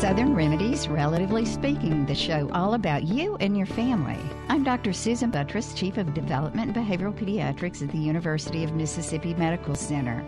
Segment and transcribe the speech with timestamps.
[0.00, 4.16] Southern Remedies, Relatively Speaking, the show all about you and your family.
[4.48, 4.92] I'm Dr.
[4.92, 10.24] Susan Buttross, Chief of Development and Behavioral Pediatrics at the University of Mississippi Medical Center.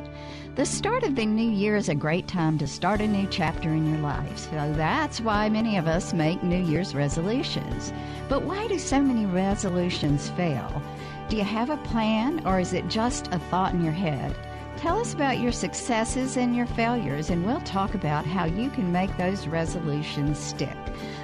[0.56, 3.68] The start of the new year is a great time to start a new chapter
[3.68, 7.92] in your life, so that's why many of us make New Year's resolutions.
[8.28, 10.82] But why do so many resolutions fail?
[11.28, 14.34] Do you have a plan, or is it just a thought in your head?
[14.80, 18.90] Tell us about your successes and your failures, and we'll talk about how you can
[18.90, 20.74] make those resolutions stick.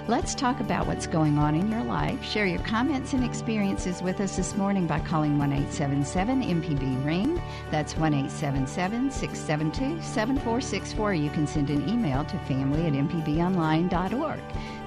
[0.07, 2.23] Let's talk about what's going on in your life.
[2.23, 7.41] Share your comments and experiences with us this morning by calling 1 877 MPB Ring.
[7.71, 11.15] That's 1 877 672 7464.
[11.15, 14.41] You can send an email to family at mpbonline.org.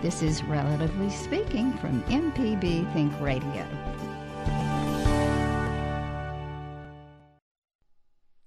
[0.04, 3.66] This is Relatively Speaking from MPB Think Radio.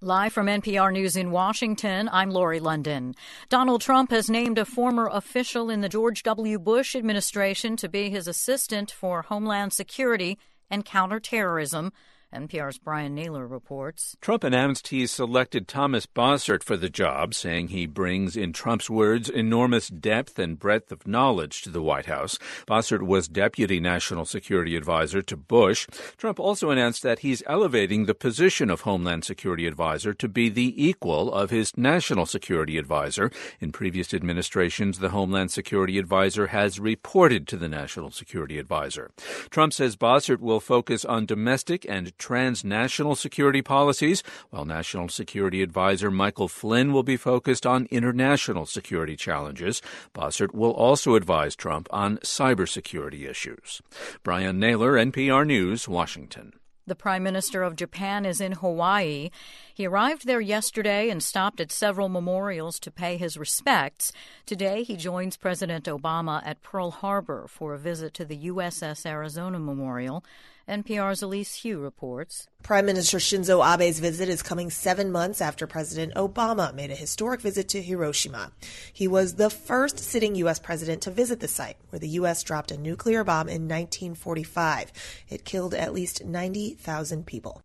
[0.04, 3.14] Live from NPR News in Washington, I'm Lori London.
[3.48, 6.58] Donald Trump has named a former official in the George W.
[6.58, 11.92] Bush administration to be his assistant for Homeland Security and Counterterrorism.
[12.32, 14.16] NPR's Brian Naylor reports.
[14.20, 19.28] Trump announced he selected Thomas Bossert for the job, saying he brings, in Trump's words,
[19.28, 22.38] enormous depth and breadth of knowledge to the White House.
[22.66, 25.86] Bossert was Deputy National Security Advisor to Bush.
[26.16, 30.72] Trump also announced that he's elevating the position of Homeland Security Advisor to be the
[30.82, 33.30] equal of his National Security Advisor.
[33.60, 39.10] In previous administrations, the Homeland Security Advisor has reported to the National Security Advisor.
[39.50, 46.08] Trump says Bossert will focus on domestic and transnational security policies, while National Security Advisor
[46.08, 49.82] Michael Flynn will be focused on international security challenges.
[50.14, 53.82] Bossert will also advise Trump on cybersecurity issues.
[54.22, 56.52] Brian Naylor, NPR News, Washington.
[56.84, 59.30] The Prime Minister of Japan is in Hawaii.
[59.72, 64.12] He arrived there yesterday and stopped at several memorials to pay his respects.
[64.46, 69.60] Today, he joins President Obama at Pearl Harbor for a visit to the USS Arizona
[69.60, 70.24] Memorial.
[70.68, 72.46] NPR's Elise Hu reports.
[72.62, 77.40] Prime Minister Shinzo Abe's visit is coming seven months after President Obama made a historic
[77.40, 78.52] visit to Hiroshima.
[78.92, 80.58] He was the first sitting U.S.
[80.58, 82.42] president to visit the site, where the U.S.
[82.42, 84.92] dropped a nuclear bomb in 1945.
[85.28, 87.62] It killed at least 90,000 people.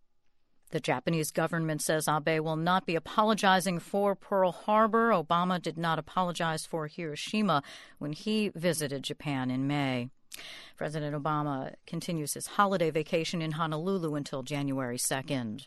[0.70, 5.10] The Japanese government says Abe will not be apologizing for Pearl Harbor.
[5.10, 7.62] Obama did not apologize for Hiroshima
[7.98, 10.10] when he visited Japan in May.
[10.76, 15.66] President Obama continues his holiday vacation in Honolulu until January 2nd.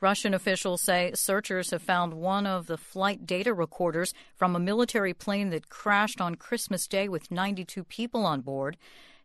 [0.00, 5.14] Russian officials say searchers have found one of the flight data recorders from a military
[5.14, 8.76] plane that crashed on Christmas Day with 92 people on board.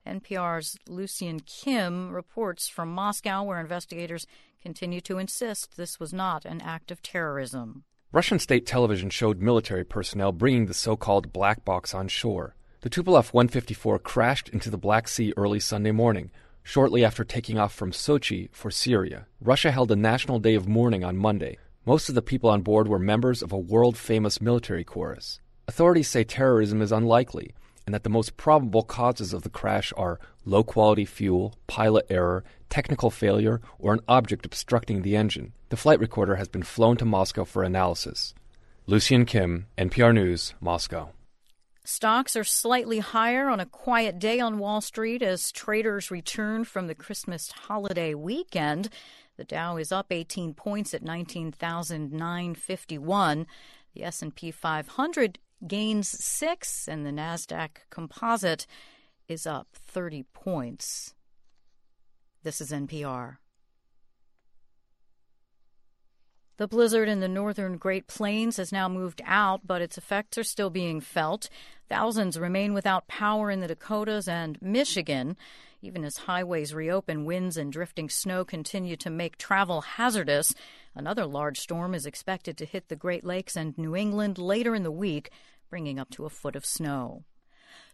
[0.06, 4.26] NPR's Lucian Kim reports from Moscow, where investigators
[4.62, 7.84] continue to insist this was not an act of terrorism.
[8.14, 12.56] Russian state television showed military personnel bringing the so called black box on shore.
[12.88, 16.32] The Tupolev 154 crashed into the Black Sea early Sunday morning,
[16.64, 19.28] shortly after taking off from Sochi for Syria.
[19.42, 21.58] Russia held a national day of mourning on Monday.
[21.86, 25.42] Most of the people on board were members of a world famous military chorus.
[25.68, 27.54] Authorities say terrorism is unlikely
[27.86, 32.46] and that the most probable causes of the crash are low quality fuel, pilot error,
[32.70, 35.52] technical failure, or an object obstructing the engine.
[35.68, 38.34] The flight recorder has been flown to Moscow for analysis.
[38.86, 41.10] Lucian Kim, NPR News, Moscow.
[41.90, 46.88] Stocks are slightly higher on a quiet day on Wall Street as traders return from
[46.88, 48.90] the Christmas holiday weekend.
[49.38, 53.48] The Dow is up 18 points at 19,951.
[53.94, 58.68] The S&P 500 gains 6 and the Nasdaq Composite
[59.30, 61.14] is up 30 points.
[62.44, 63.38] This is NPR.
[66.58, 70.44] The blizzard in the northern Great Plains has now moved out, but its effects are
[70.44, 71.50] still being felt.
[71.88, 75.38] Thousands remain without power in the Dakotas and Michigan.
[75.84, 80.56] Even as highways reopen, winds and drifting snow continue to make travel hazardous.
[80.96, 84.82] Another large storm is expected to hit the Great Lakes and New England later in
[84.82, 85.30] the week,
[85.70, 87.24] bringing up to a foot of snow.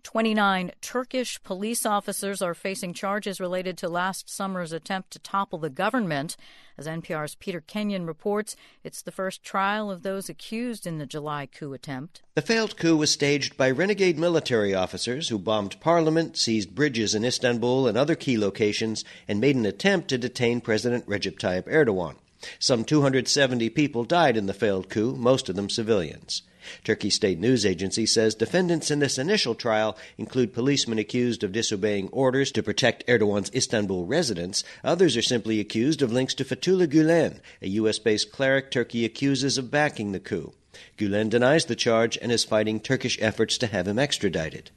[0.04, 5.70] 29 Turkish police officers are facing charges related to last summer's attempt to topple the
[5.70, 6.36] government.
[6.78, 11.46] As NPR's Peter Kenyon reports, it's the first trial of those accused in the July
[11.46, 12.22] coup attempt.
[12.36, 17.24] The failed coup was staged by renegade military officers who bombed parliament, seized bridges in
[17.24, 22.16] Istanbul and other key locations, and made an attempt to detain President Recep Tayyip Erdogan.
[22.60, 26.42] Some 270 people died in the failed coup, most of them civilians.
[26.84, 32.10] Turkey's state news agency says defendants in this initial trial include policemen accused of disobeying
[32.10, 34.64] orders to protect Erdogan's Istanbul residence.
[34.84, 38.00] Others are simply accused of links to Fethullah Gulen, a U.S.
[38.00, 40.54] based cleric Turkey accuses of backing the coup.
[40.98, 44.72] Gulen denies the charge and is fighting Turkish efforts to have him extradited.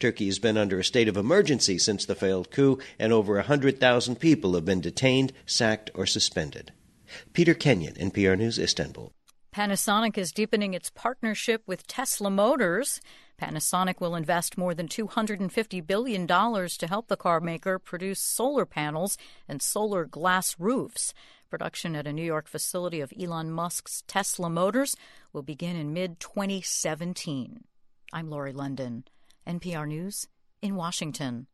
[0.00, 4.16] Turkey has been under a state of emergency since the failed coup, and over 100,000
[4.16, 6.72] people have been detained, sacked, or suspended.
[7.32, 9.12] Peter Kenyon, NPR News, Istanbul.
[9.54, 13.00] Panasonic is deepening its partnership with Tesla Motors.
[13.40, 19.16] Panasonic will invest more than $250 billion to help the car maker produce solar panels
[19.48, 21.14] and solar glass roofs.
[21.48, 24.94] Production at a New York facility of Elon Musk's Tesla Motors
[25.32, 27.64] will begin in mid 2017.
[28.12, 29.04] I'm Laurie London,
[29.46, 30.28] NPR News
[30.60, 31.46] in Washington.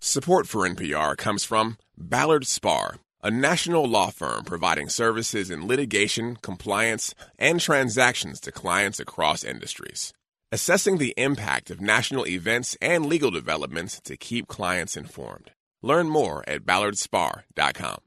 [0.00, 6.36] Support for NPR comes from Ballard Spahr a national law firm providing services in litigation,
[6.36, 10.12] compliance, and transactions to clients across industries.
[10.52, 15.52] Assessing the impact of national events and legal developments to keep clients informed.
[15.82, 17.98] Learn more at ballardspahr.com.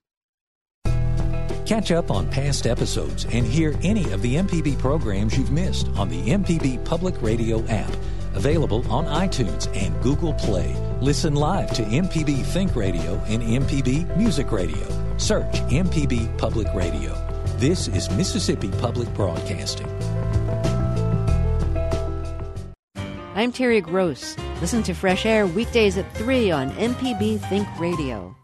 [1.66, 6.10] Catch up on past episodes and hear any of the MPB programs you've missed on
[6.10, 7.94] the MPB Public Radio app,
[8.36, 10.76] available on iTunes and Google Play.
[11.00, 15.03] Listen live to MPB Think Radio and MPB Music Radio.
[15.24, 17.14] Search MPB Public Radio.
[17.56, 19.88] This is Mississippi Public Broadcasting.
[23.34, 24.36] I'm Terry Gross.
[24.60, 28.36] Listen to Fresh Air weekdays at 3 on MPB Think Radio.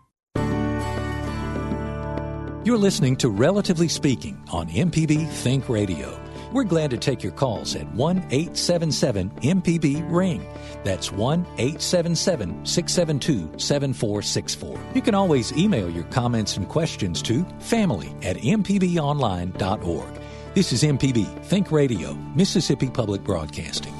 [2.63, 6.17] You're listening to Relatively Speaking on MPB Think Radio.
[6.51, 10.45] We're glad to take your calls at 1 877 MPB Ring.
[10.83, 14.79] That's 1 877 672 7464.
[14.95, 20.21] You can always email your comments and questions to family at mpbonline.org.
[20.55, 23.98] This is MPB Think Radio, Mississippi Public Broadcasting.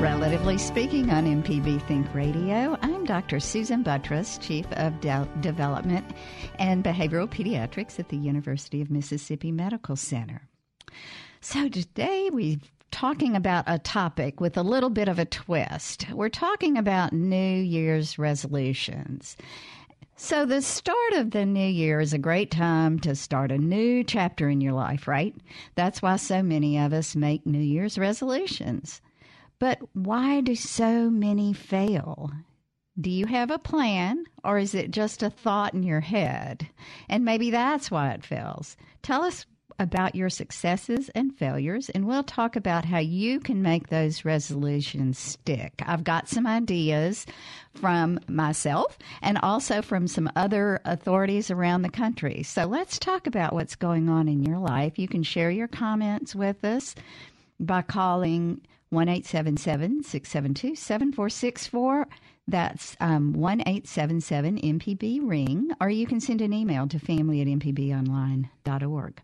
[0.00, 2.78] Relatively Speaking on MPB Think Radio.
[2.82, 3.40] I'm Dr.
[3.40, 6.06] Susan Buttross, Chief of De- Development
[6.60, 10.42] and Behavioral Pediatrics at the University of Mississippi Medical Center.
[11.40, 12.58] So today we're
[12.92, 16.06] talking about a topic with a little bit of a twist.
[16.12, 19.36] We're talking about New Year's resolutions.
[20.14, 24.04] So, the start of the new year is a great time to start a new
[24.04, 25.34] chapter in your life, right?
[25.74, 29.00] That's why so many of us make New Year's resolutions.
[29.58, 32.30] But why do so many fail?
[33.00, 36.68] Do you have a plan or is it just a thought in your head?
[37.08, 38.76] And maybe that's why it fails.
[39.02, 39.46] Tell us
[39.78, 45.18] about your successes and failures, and we'll talk about how you can make those resolutions
[45.18, 45.72] stick.
[45.86, 47.26] I've got some ideas
[47.74, 52.42] from myself and also from some other authorities around the country.
[52.42, 54.98] So let's talk about what's going on in your life.
[54.98, 56.96] You can share your comments with us
[57.60, 62.08] by calling 1 877 672 7464.
[62.46, 67.46] That's um, 1 877 MPB Ring, or you can send an email to family at
[67.46, 69.22] mpbonline.org.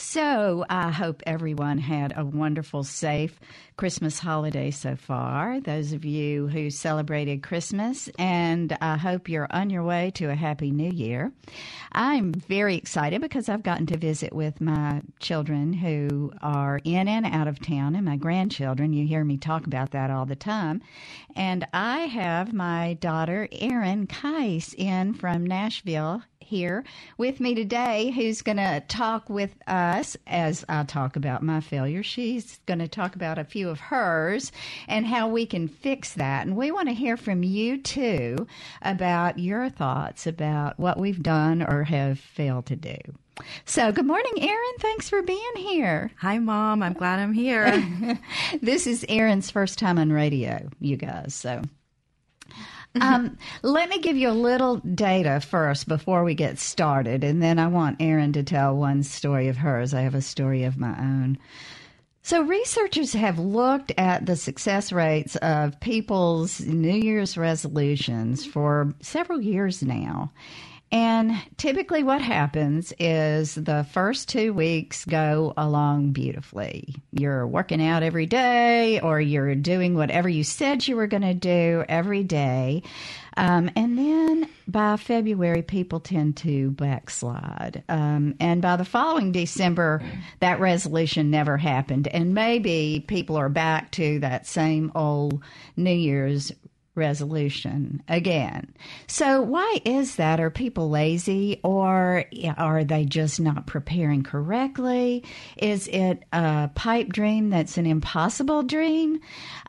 [0.00, 3.40] So I hope everyone had a wonderful, safe
[3.76, 5.60] Christmas holiday so far.
[5.60, 10.36] Those of you who celebrated Christmas, and I hope you're on your way to a
[10.36, 11.32] happy new year.
[11.90, 17.26] I'm very excited because I've gotten to visit with my children who are in and
[17.26, 18.92] out of town and my grandchildren.
[18.92, 20.80] You hear me talk about that all the time.
[21.34, 26.82] And I have my daughter, Erin Kais, in from Nashville here
[27.18, 32.02] with me today who's going to talk with us as I talk about my failure.
[32.02, 34.50] She's going to talk about a few of hers
[34.88, 36.46] and how we can fix that.
[36.46, 38.46] And we want to hear from you too
[38.80, 42.96] about your thoughts about what we've done or have failed to do.
[43.64, 44.78] So, good morning, Erin.
[44.80, 46.10] Thanks for being here.
[46.18, 46.82] Hi, Mom.
[46.82, 47.86] I'm glad I'm here.
[48.62, 51.34] this is Erin's first time on radio, you guys.
[51.34, 51.62] So,
[53.00, 57.58] um, let me give you a little data first before we get started, and then
[57.58, 59.94] I want Erin to tell one story of hers.
[59.94, 61.38] I have a story of my own.
[62.22, 69.40] So, researchers have looked at the success rates of people's New Year's resolutions for several
[69.40, 70.32] years now.
[70.90, 76.94] And typically, what happens is the first two weeks go along beautifully.
[77.12, 81.34] You're working out every day, or you're doing whatever you said you were going to
[81.34, 82.82] do every day.
[83.36, 87.84] Um, and then by February, people tend to backslide.
[87.88, 90.02] Um, and by the following December,
[90.40, 92.08] that resolution never happened.
[92.08, 95.42] And maybe people are back to that same old
[95.76, 96.50] New Year's
[96.98, 98.74] resolution again.
[99.06, 100.40] So, why is that?
[100.40, 102.24] Are people lazy or
[102.56, 105.24] are they just not preparing correctly?
[105.56, 109.20] Is it a pipe dream that's an impossible dream?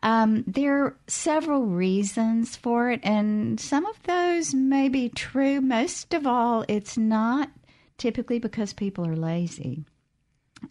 [0.03, 5.61] Um, there are several reasons for it, and some of those may be true.
[5.61, 7.49] Most of all, it's not
[7.97, 9.85] typically because people are lazy.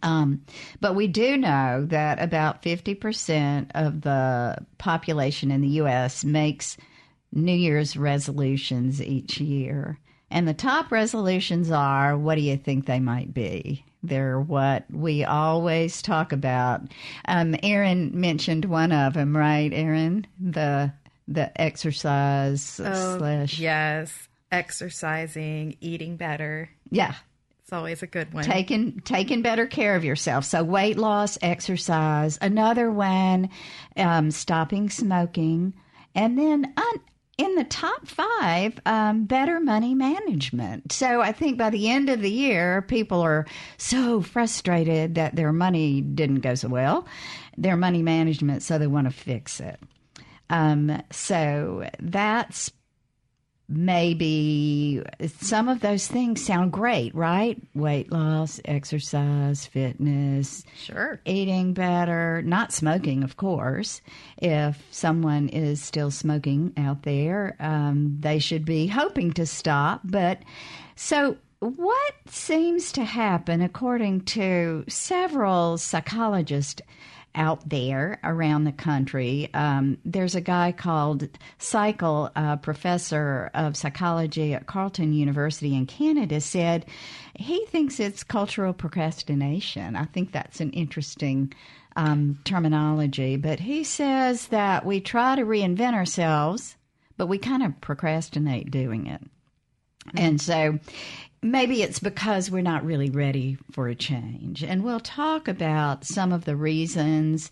[0.03, 0.43] Um,
[0.79, 6.23] but we do know that about 50% of the population in the U.S.
[6.23, 6.77] makes
[7.31, 9.99] New Year's resolutions each year.
[10.31, 13.83] And the top resolutions are what do you think they might be?
[14.03, 16.81] They're what we always talk about.
[17.25, 20.25] Um, Erin mentioned one of them, right, Erin?
[20.39, 20.93] The
[21.27, 26.69] the exercise oh, slash yes, exercising, eating better.
[26.89, 27.15] Yeah,
[27.69, 28.43] it's always a good one.
[28.43, 30.43] Taking taking better care of yourself.
[30.43, 32.39] So weight loss, exercise.
[32.41, 33.49] Another one,
[33.95, 35.75] um, stopping smoking,
[36.15, 37.01] and then un-
[37.37, 40.91] in the top five, um, better money management.
[40.91, 43.45] So I think by the end of the year, people are
[43.77, 47.05] so frustrated that their money didn't go so well,
[47.55, 49.79] their money management, so they want to fix it.
[50.49, 52.71] Um, so that's
[53.69, 55.03] maybe
[55.39, 57.61] some of those things sound great, right?
[57.75, 64.01] Weight loss, exercise, fitness, sure, eating better, not smoking, of course.
[64.37, 70.01] If someone is still smoking out there, um, they should be hoping to stop.
[70.03, 70.39] But
[70.95, 76.81] so what seems to happen, according to several psychologists,
[77.35, 79.49] out there around the country.
[79.53, 81.27] Um, there's a guy called
[81.59, 86.85] Pychyl, a professor of psychology at Carleton University in Canada, said
[87.35, 89.95] he thinks it's cultural procrastination.
[89.95, 91.53] I think that's an interesting
[91.95, 96.75] um, terminology, but he says that we try to reinvent ourselves,
[97.17, 99.21] but we kind of procrastinate doing it.
[100.15, 100.79] And so
[101.41, 104.63] maybe it's because we're not really ready for a change.
[104.63, 107.51] And we'll talk about some of the reasons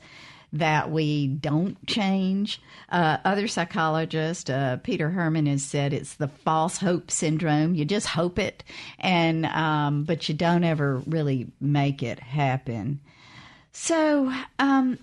[0.53, 2.61] that we don't change.
[2.89, 7.75] Uh, other psychologists, uh, Peter Herman has said it's the false hope syndrome.
[7.75, 8.63] You just hope it,
[8.99, 13.01] and um, but you don't ever really make it happen.
[13.73, 14.99] So um,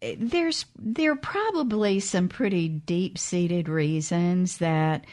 [0.00, 5.04] there's there are probably some pretty deep seated reasons that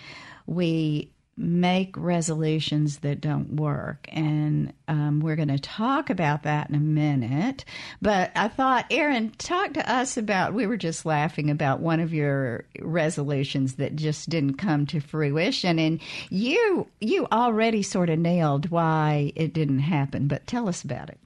[0.46, 4.08] we make resolutions that don't work.
[4.12, 7.66] And um, we're going to talk about that in a minute.
[8.02, 12.14] But I thought, Erin, talk to us about, we were just laughing about one of
[12.14, 15.78] your resolutions that just didn't come to fruition.
[15.78, 16.00] And
[16.30, 21.20] you, you already sort of nailed why it didn't happen, but tell us about it.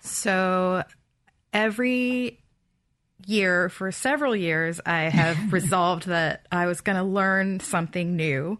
[0.00, 0.82] So
[1.52, 2.38] every
[3.26, 8.58] year for several years i have resolved that i was going to learn something new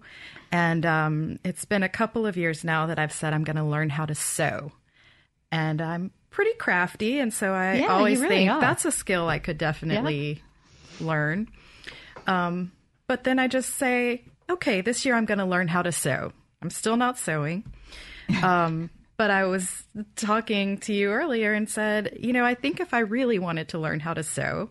[0.56, 3.62] and um, it's been a couple of years now that I've said I'm going to
[3.62, 4.72] learn how to sew.
[5.52, 7.18] And I'm pretty crafty.
[7.18, 8.60] And so I yeah, always really think are.
[8.62, 10.42] that's a skill I could definitely
[10.98, 11.06] yeah.
[11.06, 11.48] learn.
[12.26, 12.72] Um,
[13.06, 16.32] but then I just say, okay, this year I'm going to learn how to sew.
[16.62, 17.62] I'm still not sewing.
[18.42, 19.84] Um, but I was
[20.16, 23.78] talking to you earlier and said, you know, I think if I really wanted to
[23.78, 24.70] learn how to sew,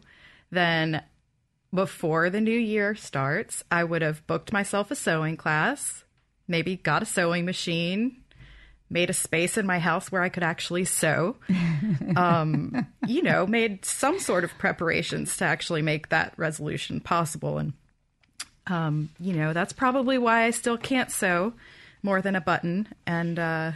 [0.50, 1.04] then
[1.76, 6.04] before the new year starts, I would have booked myself a sewing class,
[6.48, 8.24] maybe got a sewing machine,
[8.90, 11.36] made a space in my house where I could actually sew.
[12.16, 17.58] um, you know, made some sort of preparations to actually make that resolution possible.
[17.58, 17.74] And,
[18.68, 21.54] um, you know, that's probably why I still can't sew
[22.04, 22.88] more than a button.
[23.06, 23.72] And, uh,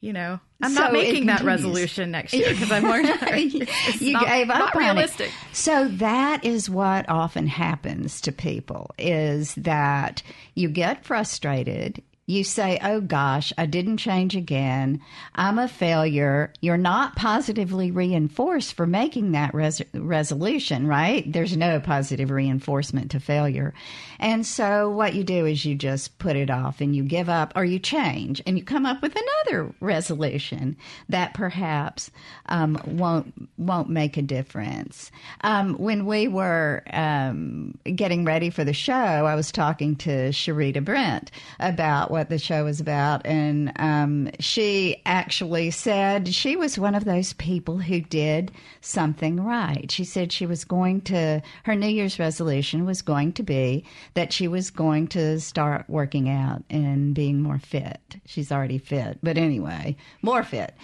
[0.00, 3.12] you know, I'm so not making that resolution next year because I'm learning.
[3.88, 5.30] It's, you not, gave up not realistic.
[5.52, 10.22] So that is what often happens to people is that
[10.54, 12.02] you get frustrated
[12.32, 15.00] you say, oh gosh, I didn't change again.
[15.34, 16.52] I'm a failure.
[16.60, 21.30] You're not positively reinforced for making that res- resolution, right?
[21.30, 23.74] There's no positive reinforcement to failure.
[24.18, 27.52] And so what you do is you just put it off and you give up
[27.54, 30.76] or you change and you come up with another resolution
[31.08, 32.10] that perhaps
[32.46, 35.10] um, won't, won't make a difference.
[35.42, 40.82] Um, when we were um, getting ready for the show, I was talking to Sharita
[40.84, 46.78] Brent about what what the show was about, and um, she actually said she was
[46.78, 49.90] one of those people who did something right.
[49.90, 54.32] She said she was going to, her New Year's resolution was going to be that
[54.32, 58.20] she was going to start working out and being more fit.
[58.24, 60.76] She's already fit, but anyway, more fit.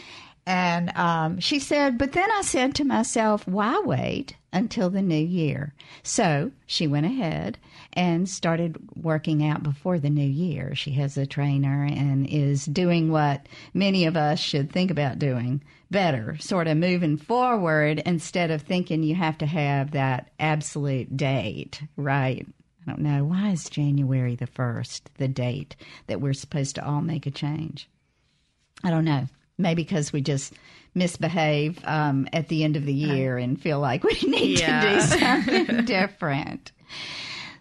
[0.44, 5.14] And um, she said, but then I said to myself, why wait until the new
[5.14, 5.72] year?
[6.02, 7.58] So she went ahead
[7.92, 10.74] and started working out before the new year.
[10.74, 15.62] She has a trainer and is doing what many of us should think about doing
[15.90, 21.82] better, sort of moving forward instead of thinking you have to have that absolute date,
[21.96, 22.46] right?
[22.86, 23.24] I don't know.
[23.24, 25.76] Why is January the 1st the date
[26.06, 27.88] that we're supposed to all make a change?
[28.84, 29.26] I don't know
[29.58, 30.54] maybe because we just
[30.94, 34.80] misbehave um, at the end of the year and feel like we need yeah.
[34.80, 36.72] to do something different.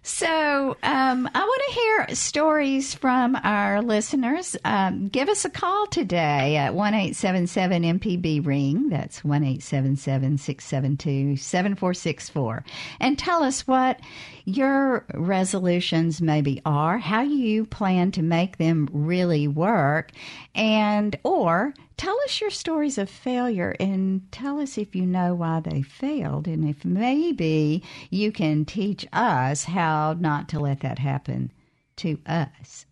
[0.08, 4.56] So um, I want to hear stories from our listeners.
[4.64, 8.88] Um, give us a call today at one eight seven seven MPB ring.
[8.88, 12.64] That's one eight seven seven six seven two seven four six four,
[13.02, 14.00] and tell us what
[14.46, 20.12] your resolutions maybe are, how you plan to make them really work,
[20.56, 25.60] and or tell us your stories of failure and tell us if you know why
[25.60, 31.52] they failed and if maybe you can teach us how not to let that happen
[31.98, 32.86] to us.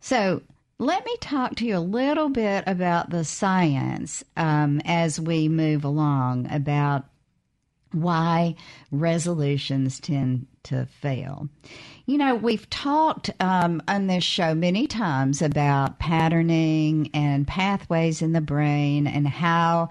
[0.00, 0.42] So,
[0.80, 5.84] let me talk to you a little bit about the science um, as we move
[5.84, 7.04] along about
[7.90, 8.54] why
[8.92, 11.48] resolutions tend to fail.
[12.06, 18.32] You know, we've talked um, on this show many times about patterning and pathways in
[18.32, 19.90] the brain and how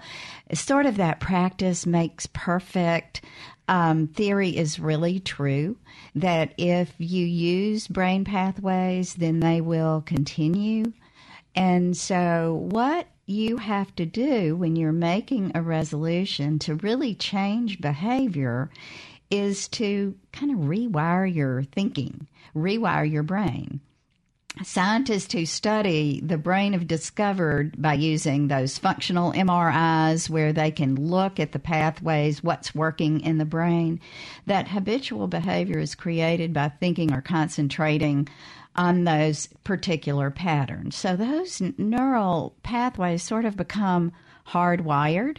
[0.52, 3.22] sort of that practice makes perfect.
[3.68, 5.76] Um, theory is really true
[6.14, 10.92] that if you use brain pathways, then they will continue.
[11.54, 17.80] And so, what you have to do when you're making a resolution to really change
[17.80, 18.70] behavior
[19.30, 23.80] is to kind of rewire your thinking, rewire your brain.
[24.64, 30.96] Scientists who study the brain have discovered by using those functional MRIs where they can
[30.96, 34.00] look at the pathways, what's working in the brain,
[34.46, 38.26] that habitual behavior is created by thinking or concentrating
[38.74, 40.96] on those particular patterns.
[40.96, 44.12] So those neural pathways sort of become
[44.48, 45.38] hardwired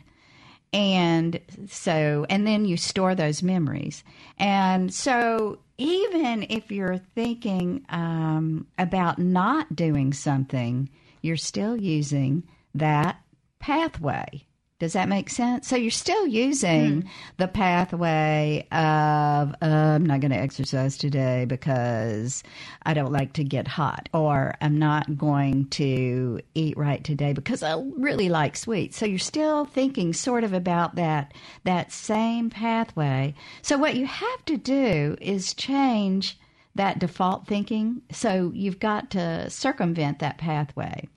[0.71, 4.03] and so, and then you store those memories.
[4.37, 10.89] And so, even if you're thinking um, about not doing something,
[11.21, 12.43] you're still using
[12.75, 13.21] that
[13.59, 14.45] pathway.
[14.79, 15.67] Does that make sense?
[15.67, 17.07] So you're still using mm.
[17.35, 22.43] the pathway of uh, I'm not going to exercise today because
[22.83, 27.61] I don't like to get hot, or I'm not going to eat right today because
[27.61, 28.95] I really like sweets.
[28.95, 31.33] So you're still thinking sort of about that
[31.65, 33.35] that same pathway.
[33.61, 36.39] So what you have to do is change
[36.75, 38.01] that default thinking.
[38.13, 41.09] So you've got to circumvent that pathway.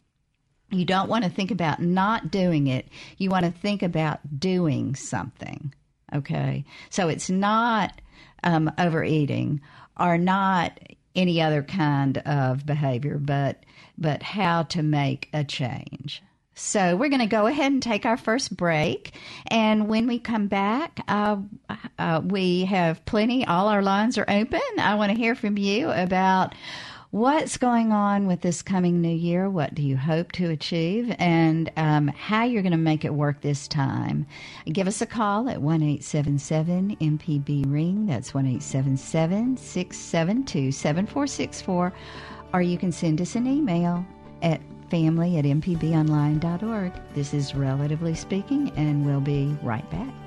[0.73, 2.89] You don't want to think about not doing it.
[3.19, 5.75] You want to think about doing something.
[6.15, 6.65] Okay.
[6.91, 8.01] So it's not
[8.43, 9.61] um, overeating
[9.99, 10.79] or not
[11.15, 13.65] any other kind of behavior, but
[13.99, 16.23] but how to make a change.
[16.55, 19.13] So we're going to go ahead and take our first break,
[19.47, 21.37] and when we come back, uh,
[21.99, 23.47] uh, we have plenty.
[23.47, 24.61] All our lines are open.
[24.79, 26.55] I want to hear from you about
[27.13, 29.49] what's going on with this coming new year.
[29.49, 33.43] What do you hope to achieve, and um, how you're going to make it work
[33.43, 34.27] this time?
[34.67, 38.07] Give us a call at one eight seven seven MPB ring.
[38.07, 41.93] That's one eight seven seven six seven two seven four six four,
[42.53, 44.05] or you can send us an email
[44.43, 46.93] at family at mpbonline.org.
[47.15, 50.22] This is Relatively Speaking, and we'll be right back.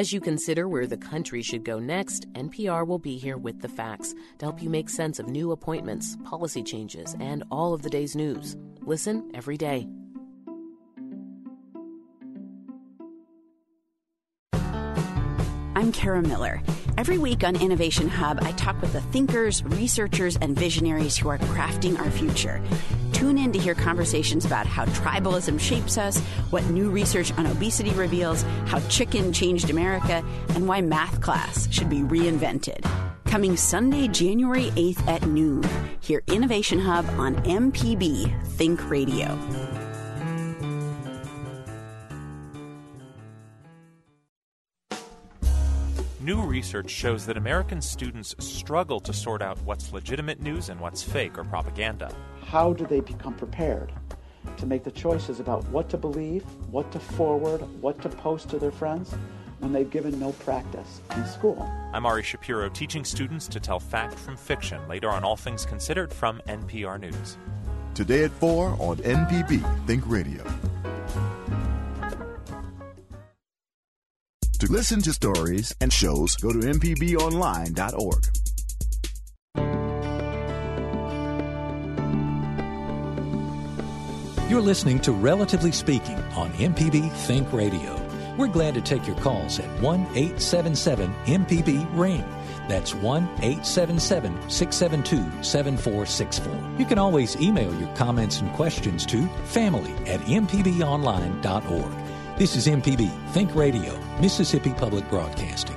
[0.00, 3.68] As you consider where the country should go next, NPR will be here with the
[3.68, 7.90] facts to help you make sense of new appointments, policy changes, and all of the
[7.90, 8.56] day's news.
[8.80, 9.86] Listen every day.
[15.80, 16.60] I'm Kara Miller.
[16.98, 21.38] Every week on Innovation Hub, I talk with the thinkers, researchers, and visionaries who are
[21.38, 22.60] crafting our future.
[23.14, 27.92] Tune in to hear conversations about how tribalism shapes us, what new research on obesity
[27.92, 32.84] reveals, how chicken changed America, and why math class should be reinvented.
[33.24, 35.64] Coming Sunday, January 8th at noon.
[36.00, 39.79] Hear Innovation Hub on MPB Think Radio.
[46.30, 51.02] New research shows that American students struggle to sort out what's legitimate news and what's
[51.02, 52.14] fake or propaganda.
[52.44, 53.92] How do they become prepared
[54.56, 58.60] to make the choices about what to believe, what to forward, what to post to
[58.60, 59.12] their friends
[59.58, 61.68] when they've given no practice in school?
[61.92, 66.12] I'm Ari Shapiro, teaching students to tell fact from fiction later on All Things Considered
[66.12, 67.38] from NPR News.
[67.94, 70.44] Today at 4 on MPB Think Radio.
[74.60, 78.26] To listen to stories and shows, go to MPBOnline.org.
[84.50, 87.96] You're listening to Relatively Speaking on MPB Think Radio.
[88.36, 92.24] We're glad to take your calls at 1 877 MPB Ring.
[92.68, 96.78] That's 1 877 672 7464.
[96.78, 102.09] You can always email your comments and questions to family at mpbonline.org.
[102.40, 105.76] This is MPB Think Radio, Mississippi Public Broadcasting.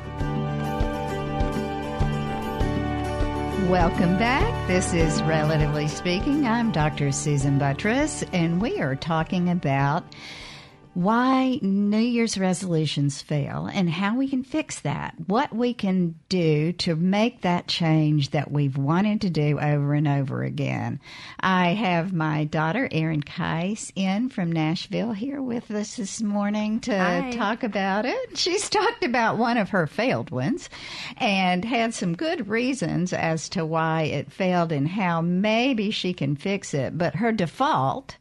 [3.69, 4.65] Welcome back.
[4.69, 6.47] This is Relatively Speaking.
[6.47, 7.11] I'm Dr.
[7.11, 10.05] Susan Buttross, and we are talking about
[10.93, 15.15] why New Year's resolutions fail and how we can fix that.
[15.25, 20.07] What we can do to make that change that we've wanted to do over and
[20.07, 20.99] over again.
[21.39, 26.97] I have my daughter, Erin Kais, in from Nashville here with us this morning to
[26.97, 27.31] Hi.
[27.31, 28.37] talk about it.
[28.37, 30.69] She's talked about one of her failed ones
[31.17, 36.35] and had some good reasons as to why it failed and how maybe she can
[36.35, 36.97] fix it.
[36.97, 38.17] But her default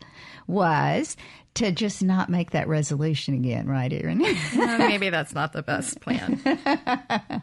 [0.46, 1.16] was
[1.54, 4.20] to just not make that resolution again, right, Erin?
[4.56, 6.40] Well, maybe that's not the best plan.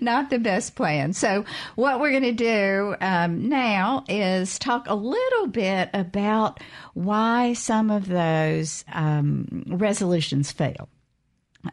[0.00, 1.12] not the best plan.
[1.12, 1.44] So,
[1.74, 6.60] what we're going to do um, now is talk a little bit about
[6.94, 10.88] why some of those um, resolutions fail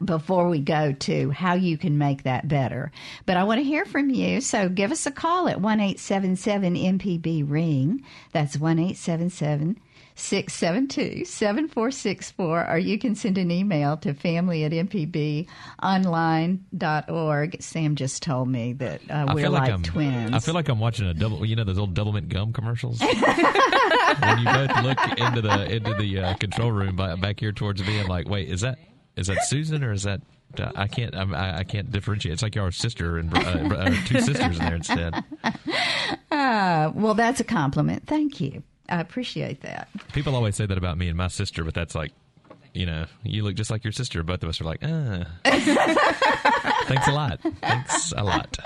[0.03, 2.91] before we go to how you can make that better.
[3.25, 4.41] But I want to hear from you.
[4.41, 8.03] So give us a call at one eight seven seven MPB Ring.
[8.33, 9.79] That's 1 877
[10.17, 12.69] 672 7464.
[12.69, 15.47] Or you can send an email to family at mpbonline.org.
[17.61, 20.33] Sam just told me that uh, we're like, like twins.
[20.33, 21.45] I feel like I'm watching a double.
[21.45, 22.99] You know those old double mint gum commercials.
[23.01, 23.11] when
[24.39, 27.99] you both look into the into the uh, control room by, back here towards me,
[27.99, 28.79] I'm like, wait, is that
[29.15, 30.21] is that Susan or is that?
[30.57, 31.13] Uh, I can't.
[31.13, 32.33] I'm, I, I can't differentiate.
[32.33, 33.39] It's like your sister and uh,
[33.75, 35.13] uh, two sisters in there instead.
[36.31, 38.07] Ah, well, that's a compliment.
[38.07, 38.63] Thank you.
[38.89, 39.89] I appreciate that.
[40.13, 42.11] People always say that about me and my sister, but that's like,
[42.73, 44.21] you know, you look just like your sister.
[44.23, 45.25] Both of us are like, ah.
[45.45, 47.39] Thanks a lot.
[47.61, 48.57] Thanks a lot.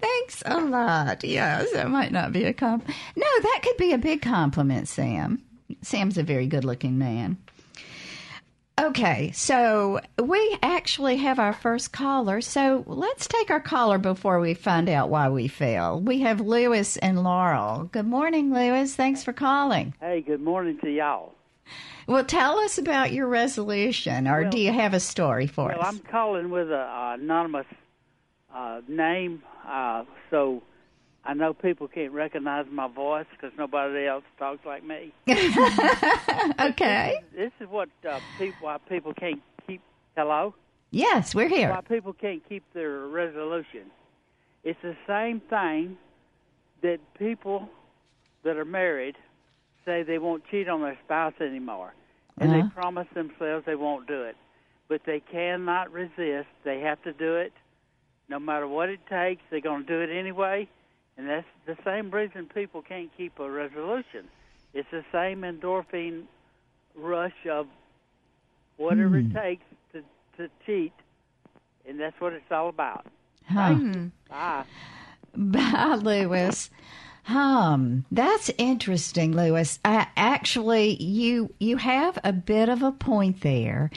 [0.00, 1.24] Thanks a lot.
[1.24, 2.86] Yes, that might not be a comp.
[3.16, 5.42] No, that could be a big compliment, Sam.
[5.82, 7.36] Sam's a very good looking man.
[8.80, 12.40] Okay, so we actually have our first caller.
[12.40, 16.00] So let's take our caller before we find out why we fail.
[16.00, 17.84] We have Lewis and Laurel.
[17.92, 18.96] Good morning, Lewis.
[18.96, 19.94] Thanks for calling.
[20.00, 21.34] Hey, good morning to y'all.
[22.08, 25.80] Well, tell us about your resolution, or Well- do you have a story for well,
[25.80, 25.86] us?
[25.86, 27.66] I'm calling with a uh, anonymous
[28.52, 30.62] uh, name, uh, so
[31.26, 35.12] I know people can't recognize my voice because nobody else talks like me.
[36.60, 37.16] okay.
[37.34, 39.80] This is what uh, people why people can't keep.
[40.16, 40.54] Hello.
[40.90, 41.70] Yes, we're here.
[41.70, 43.90] Why people can't keep their resolution.
[44.64, 45.96] It's the same thing
[46.82, 47.68] that people
[48.44, 49.16] that are married
[49.84, 51.94] say they won't cheat on their spouse anymore,
[52.38, 52.62] and Uh-huh.
[52.62, 54.36] they promise themselves they won't do it,
[54.88, 56.48] but they cannot resist.
[56.64, 57.52] They have to do it,
[58.28, 59.42] no matter what it takes.
[59.50, 60.68] They're going to do it anyway,
[61.16, 64.28] and that's the same reason people can't keep a resolution.
[64.72, 66.24] It's the same endorphin
[66.96, 67.66] rush of
[68.76, 69.30] whatever Hmm.
[69.30, 70.02] it takes to
[70.36, 70.92] to cheat,
[71.88, 73.06] and that's what it's all about.
[73.46, 73.76] Huh.
[74.28, 74.64] Bye.
[75.36, 76.70] Bye, Lewis.
[77.26, 79.78] Um, that's interesting, Lewis.
[79.84, 83.90] I, actually, you you have a bit of a point there.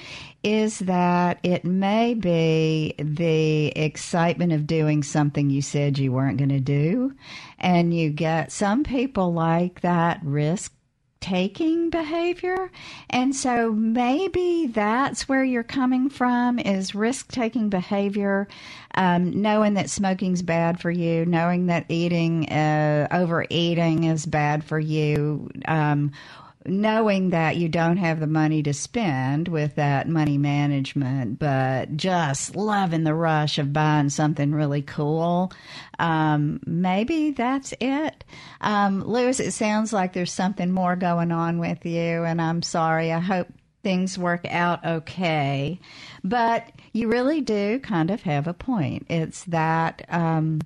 [0.44, 6.50] Is that it may be the excitement of doing something you said you weren't going
[6.50, 7.14] to do,
[7.60, 10.74] and you get some people like that risk
[11.20, 12.72] taking behavior.
[13.10, 18.48] And so maybe that's where you're coming from is risk taking behavior,
[18.96, 24.80] um, knowing that smoking's bad for you, knowing that eating, uh, overeating is bad for
[24.80, 25.50] you.
[25.66, 26.12] Um,
[26.68, 32.56] knowing that you don't have the money to spend with that money management, but just
[32.56, 35.52] loving the rush of buying something really cool.
[36.00, 38.24] Um, maybe that's it.
[38.62, 43.12] Um, Lewis, it sounds like there's something more going on with you, and I'm sorry.
[43.12, 43.48] I hope
[43.84, 45.80] things work out okay.
[46.24, 49.06] But you really do kind of have a point.
[49.10, 50.06] It's that.
[50.10, 50.60] Um,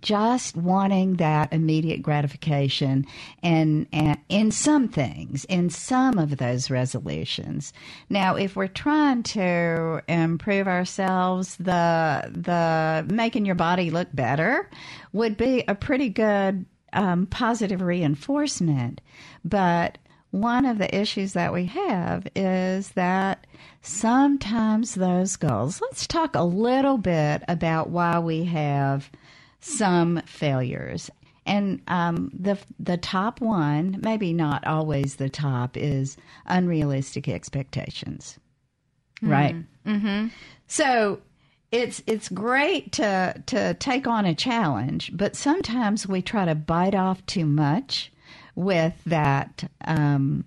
[0.00, 3.06] just wanting that immediate gratification
[3.42, 7.72] and, and in some things in some of those resolutions.
[8.08, 14.68] Now if we're trying to improve ourselves the the making your body look better
[15.12, 19.00] would be a pretty good um, positive reinforcement.
[19.44, 19.98] But
[20.30, 23.46] one of the issues that we have is that
[23.80, 29.10] sometimes those goals let's talk a little bit about why we have
[29.66, 31.10] some failures.
[31.44, 38.38] And um, the the top one, maybe not always the top, is unrealistic expectations.
[39.22, 39.32] Mm-hmm.
[39.32, 39.56] Right.
[39.86, 40.26] Mm-hmm.
[40.66, 41.20] So
[41.70, 46.94] it's it's great to to take on a challenge, but sometimes we try to bite
[46.94, 48.12] off too much
[48.56, 50.44] with that um,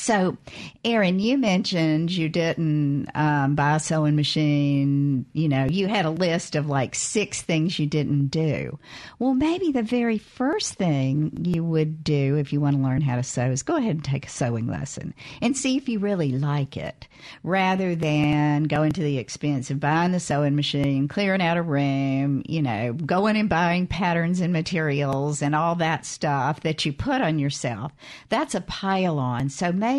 [0.00, 0.38] so,
[0.82, 5.26] Erin, you mentioned you didn't um, buy a sewing machine.
[5.34, 8.78] You know, you had a list of like six things you didn't do.
[9.18, 13.16] Well, maybe the very first thing you would do if you want to learn how
[13.16, 16.32] to sew is go ahead and take a sewing lesson and see if you really
[16.32, 17.06] like it
[17.42, 22.42] rather than going to the expense of buying the sewing machine, clearing out a room,
[22.46, 27.20] you know, going and buying patterns and materials and all that stuff that you put
[27.20, 27.92] on yourself.
[28.30, 29.50] That's a pile on.
[29.50, 29.89] So, maybe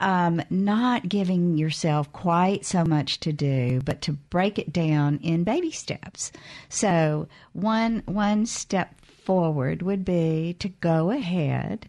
[0.00, 5.44] um, not giving yourself quite so much to do, but to break it down in
[5.44, 6.32] baby steps.
[6.68, 11.88] So one one step forward would be to go ahead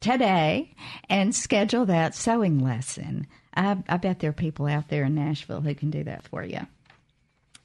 [0.00, 0.74] today
[1.08, 3.26] and schedule that sewing lesson.
[3.54, 6.42] I, I bet there are people out there in Nashville who can do that for
[6.42, 6.66] you.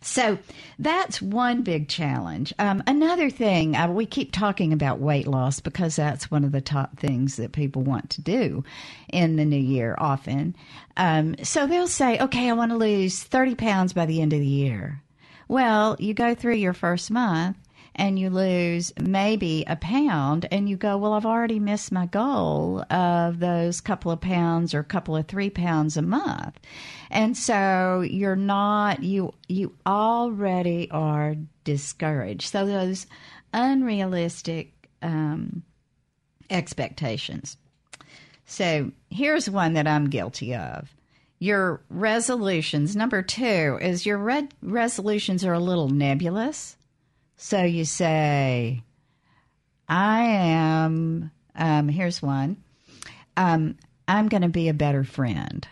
[0.08, 0.38] So
[0.80, 2.54] that's one big challenge.
[2.58, 6.62] Um, another thing, uh, we keep talking about weight loss because that's one of the
[6.62, 8.64] top things that people want to do
[9.10, 10.56] in the new year often.
[10.96, 14.40] Um, so they'll say, okay, I want to lose 30 pounds by the end of
[14.40, 15.02] the year.
[15.50, 17.58] Well, you go through your first month
[17.98, 22.84] and you lose maybe a pound and you go, well, I've already missed my goal
[22.92, 26.60] of those couple of pounds or couple of three pounds a month.
[27.10, 32.50] And so you're not, you, you already are discouraged.
[32.50, 33.08] So those
[33.54, 35.64] unrealistic, um,
[36.50, 37.58] expectations.
[38.46, 40.94] So here's one that I'm guilty of.
[41.40, 46.77] Your resolutions, number two, is your red resolutions are a little nebulous.
[47.38, 48.82] So you say,
[49.88, 52.58] I am, um, here's one,
[53.38, 55.68] um, I'm going to be a better friend.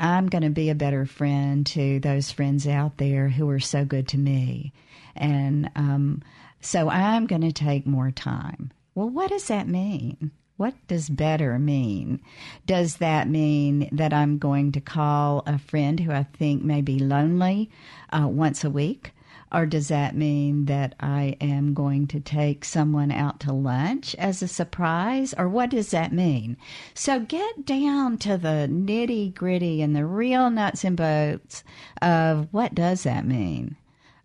[0.00, 3.84] I'm going to be a better friend to those friends out there who are so
[3.84, 4.72] good to me.
[5.14, 6.22] And um,
[6.62, 8.72] so I'm going to take more time.
[8.94, 10.30] Well, what does that mean?
[10.56, 12.20] What does better mean?
[12.64, 16.98] Does that mean that I'm going to call a friend who I think may be
[16.98, 17.70] lonely
[18.10, 19.12] uh, once a week?
[19.52, 24.42] Or does that mean that I am going to take someone out to lunch as
[24.42, 25.34] a surprise?
[25.38, 26.56] Or what does that mean?
[26.94, 31.62] So get down to the nitty gritty and the real nuts and bolts
[32.02, 33.76] of what does that mean?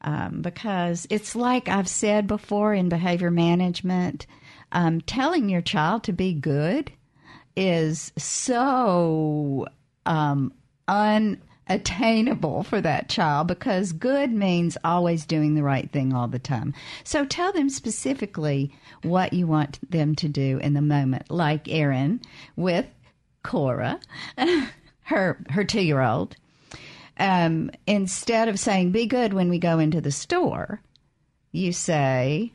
[0.01, 4.25] Um, because it's like I've said before in behavior management,
[4.71, 6.91] um, telling your child to be good
[7.55, 9.67] is so
[10.05, 10.53] um,
[10.87, 16.39] un attainable for that child because good means always doing the right thing all the
[16.39, 16.73] time.
[17.03, 22.21] So tell them specifically what you want them to do in the moment, like Erin
[22.55, 22.87] with
[23.43, 23.99] Cora,
[25.03, 26.35] her her two year old.
[27.17, 30.81] Um, instead of saying "be good" when we go into the store,
[31.51, 32.53] you say,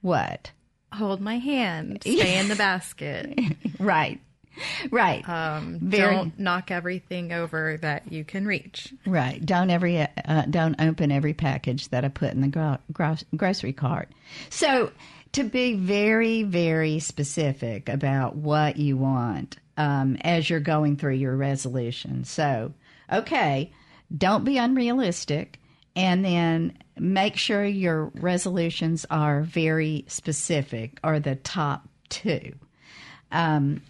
[0.00, 0.52] "What?"
[0.92, 1.98] Hold my hand.
[2.00, 3.38] Stay in the basket.
[3.78, 4.20] right.
[4.90, 5.26] Right.
[5.28, 8.92] Um, Very, don't knock everything over that you can reach.
[9.06, 9.44] Right.
[9.44, 13.72] Don't every uh, don't open every package that I put in the gro- gro- grocery
[13.72, 14.08] cart.
[14.48, 14.90] So
[15.32, 21.36] to be very very specific about what you want um, as you're going through your
[21.36, 22.24] resolution.
[22.24, 22.72] So
[23.12, 23.72] okay,
[24.16, 25.58] don't be unrealistic,
[25.94, 32.54] and then make sure your resolutions are very specific or the top two.
[33.32, 33.82] Um,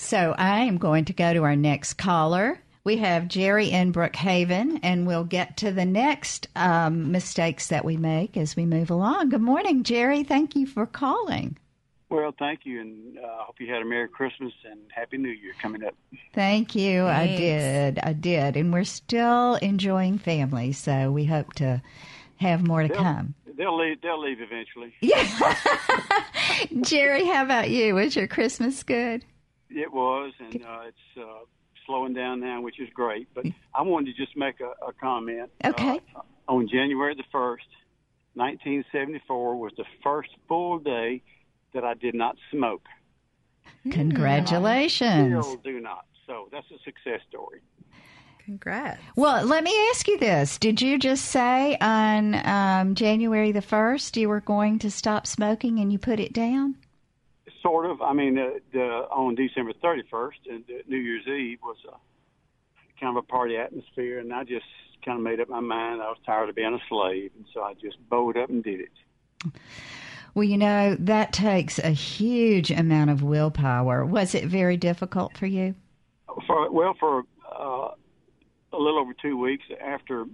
[0.00, 2.60] so I am going to go to our next caller.
[2.82, 7.98] We have Jerry in Brookhaven, and we'll get to the next um, mistakes that we
[7.98, 9.28] make as we move along.
[9.28, 10.24] Good morning, Jerry.
[10.24, 11.58] Thank you for calling.
[12.08, 15.28] Well, thank you, and I uh, hope you had a Merry Christmas and Happy New
[15.28, 15.94] Year coming up.
[16.32, 17.02] Thank you.
[17.02, 17.32] Thanks.
[17.32, 17.98] I did.
[18.02, 18.56] I did.
[18.56, 21.82] And we're still enjoying family, so we hope to
[22.36, 23.34] have more to they'll, come.
[23.56, 24.00] They'll leave.
[24.00, 24.94] They'll leave eventually.
[25.00, 25.54] Yeah.
[26.80, 27.94] Jerry, how about you?
[27.94, 29.24] Was your Christmas good?
[29.70, 31.44] It was, and uh, it's uh,
[31.86, 33.28] slowing down now, which is great.
[33.34, 35.50] But I wanted to just make a, a comment.
[35.64, 36.00] Okay.
[36.14, 37.66] Uh, on January the first,
[38.34, 41.22] 1974, was the first full day
[41.74, 42.86] that I did not smoke.
[43.90, 45.44] Congratulations.
[45.46, 46.06] still do not.
[46.26, 47.60] So that's a success story.
[48.44, 49.00] Congrats.
[49.16, 50.58] Well, let me ask you this.
[50.58, 55.78] Did you just say on um, January the 1st you were going to stop smoking
[55.78, 56.76] and you put it down?
[57.62, 58.00] Sort of.
[58.00, 61.96] I mean, uh, the, on December 31st, and New Year's Eve was a,
[62.98, 64.64] kind of a party atmosphere, and I just
[65.04, 66.00] kind of made up my mind.
[66.00, 68.80] I was tired of being a slave, and so I just bowed up and did
[68.80, 69.52] it.
[70.34, 74.04] Well, you know, that takes a huge amount of willpower.
[74.04, 75.74] Was it very difficult for you?
[76.46, 77.88] For well, for uh,
[78.72, 80.26] a little over two weeks after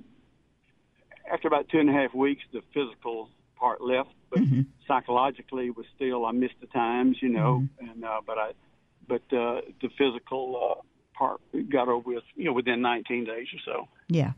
[1.31, 4.63] after about two and a half weeks, the physical part left, but mm-hmm.
[4.87, 7.91] psychologically was still I missed the times, you know, mm-hmm.
[7.91, 8.53] and uh, but I
[9.09, 10.83] but uh, the physical uh,
[11.17, 11.41] part
[11.71, 13.89] got over with, you know, within 19 days or so.
[14.09, 14.33] Yeah.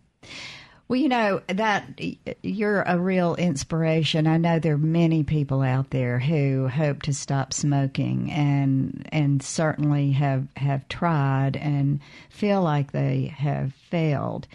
[0.88, 2.00] Well, you know that
[2.42, 4.26] you're a real inspiration.
[4.26, 9.42] I know there are many people out there who hope to stop smoking and and
[9.42, 12.00] certainly have have tried and
[12.30, 14.48] feel like they have failed.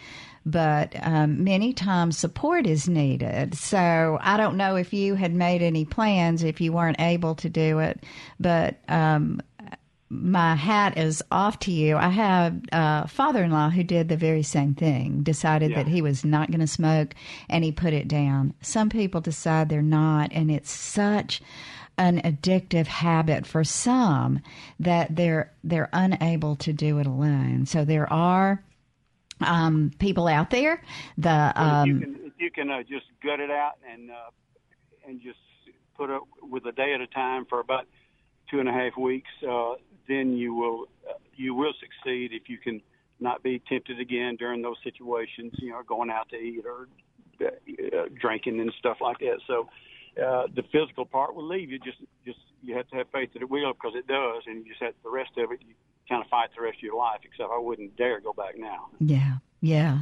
[0.46, 3.54] But um, many times support is needed.
[3.54, 7.48] So I don't know if you had made any plans if you weren't able to
[7.48, 8.04] do it,
[8.38, 9.40] but um,
[10.10, 11.96] my hat is off to you.
[11.96, 15.22] I have a father-in-law who did the very same thing.
[15.22, 15.82] Decided yeah.
[15.82, 17.14] that he was not going to smoke,
[17.48, 18.54] and he put it down.
[18.60, 21.42] Some people decide they're not, and it's such
[21.96, 24.40] an addictive habit for some
[24.80, 27.66] that they're they're unable to do it alone.
[27.66, 28.62] So there are
[29.40, 30.82] um, people out there.
[31.18, 34.30] The um, you can, you can uh, just gut it out and uh,
[35.06, 35.38] and just
[35.96, 37.86] put it with a day at a time for about
[38.50, 39.30] two and a half weeks.
[39.48, 39.74] Uh,
[40.08, 42.80] then you will uh, you will succeed if you can
[43.20, 45.52] not be tempted again during those situations.
[45.56, 46.88] You know, going out to eat or
[47.40, 49.38] uh, drinking and stuff like that.
[49.46, 49.68] So
[50.22, 51.78] uh, the physical part will leave you.
[51.78, 54.72] Just just you have to have faith that it will because it does, and you
[54.72, 55.60] just have the rest of it.
[55.66, 55.74] You
[56.08, 57.20] kind of fight the rest of your life.
[57.24, 58.88] Except I wouldn't dare go back now.
[59.00, 60.00] Yeah, yeah.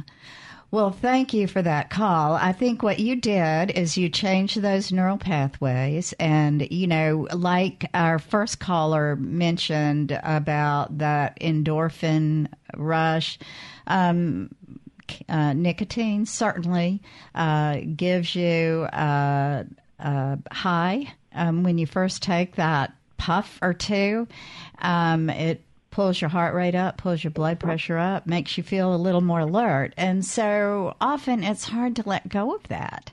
[0.73, 2.33] Well, thank you for that call.
[2.33, 6.13] I think what you did is you changed those neural pathways.
[6.13, 13.37] And, you know, like our first caller mentioned about that endorphin rush,
[13.85, 14.49] um,
[15.29, 17.03] uh, nicotine certainly
[17.35, 19.67] uh, gives you a,
[19.99, 24.27] a high um, when you first take that puff or two.
[24.79, 25.61] Um, it
[25.93, 29.21] pulls your heart rate up, pulls your blood pressure up, makes you feel a little
[29.21, 29.93] more alert.
[29.95, 33.11] And so often it's hard to let go of that.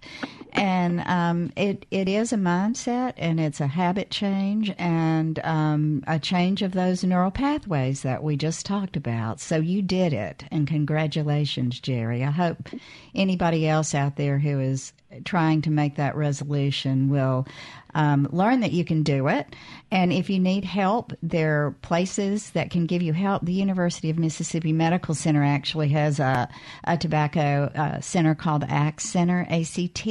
[0.53, 6.19] And um, it, it is a mindset and it's a habit change and um, a
[6.19, 9.41] change of those neural pathways that we just talked about.
[9.41, 10.45] So you did it.
[10.51, 12.25] And congratulations, Jerry.
[12.25, 12.71] I hope
[13.15, 17.47] anybody else out there who is trying to make that resolution will
[17.95, 19.55] um, learn that you can do it.
[19.91, 23.45] And if you need help, there are places that can give you help.
[23.45, 26.49] The University of Mississippi Medical Center actually has a,
[26.85, 30.09] a tobacco uh, center called ACT Center, ACT,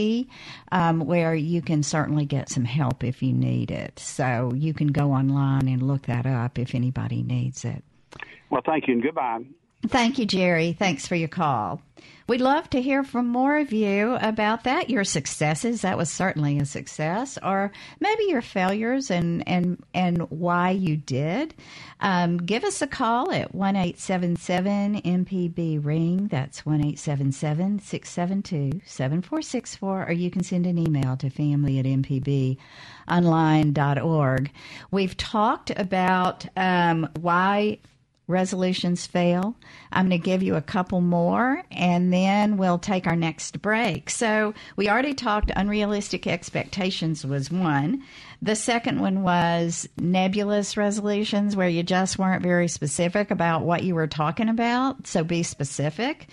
[0.71, 3.97] um, where you can certainly get some help if you need it.
[3.99, 7.83] So you can go online and look that up if anybody needs it.
[8.49, 9.43] Well, thank you and goodbye.
[9.87, 10.73] Thank you, Jerry.
[10.73, 11.81] Thanks for your call.
[12.27, 15.81] We'd love to hear from more of you about that, your successes.
[15.81, 21.55] That was certainly a success, or maybe your failures and and and why you did.
[22.01, 26.27] Um, give us a call at one eight seven seven MPB ring.
[26.27, 30.43] That's one eight seven seven six seven two seven four six four, or you can
[30.43, 34.51] send an email to family at mpbonline.org.
[34.91, 37.79] We've talked about um, why
[38.29, 39.55] resolutions fail.
[39.91, 44.09] I'm going to give you a couple more and then we'll take our next break.
[44.09, 48.03] So, we already talked unrealistic expectations was one.
[48.41, 53.95] The second one was nebulous resolutions where you just weren't very specific about what you
[53.95, 55.07] were talking about.
[55.07, 56.27] So, be specific.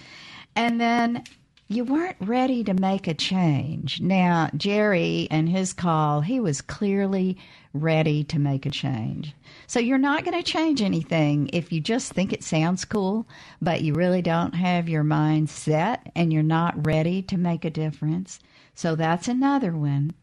[0.54, 1.24] And then
[1.68, 4.00] you weren't ready to make a change.
[4.00, 7.38] Now, Jerry and his call, he was clearly
[7.72, 9.34] ready to make a change.
[9.66, 13.26] So you're not going to change anything if you just think it sounds cool,
[13.60, 17.70] but you really don't have your mind set and you're not ready to make a
[17.70, 18.38] difference.
[18.74, 20.14] So that's another one.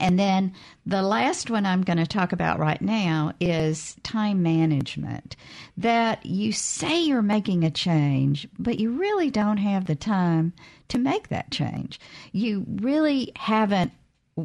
[0.00, 0.52] And then
[0.84, 5.36] the last one I'm going to talk about right now is time management.
[5.76, 10.52] That you say you're making a change, but you really don't have the time
[10.88, 12.00] to make that change.
[12.32, 13.92] You really haven't,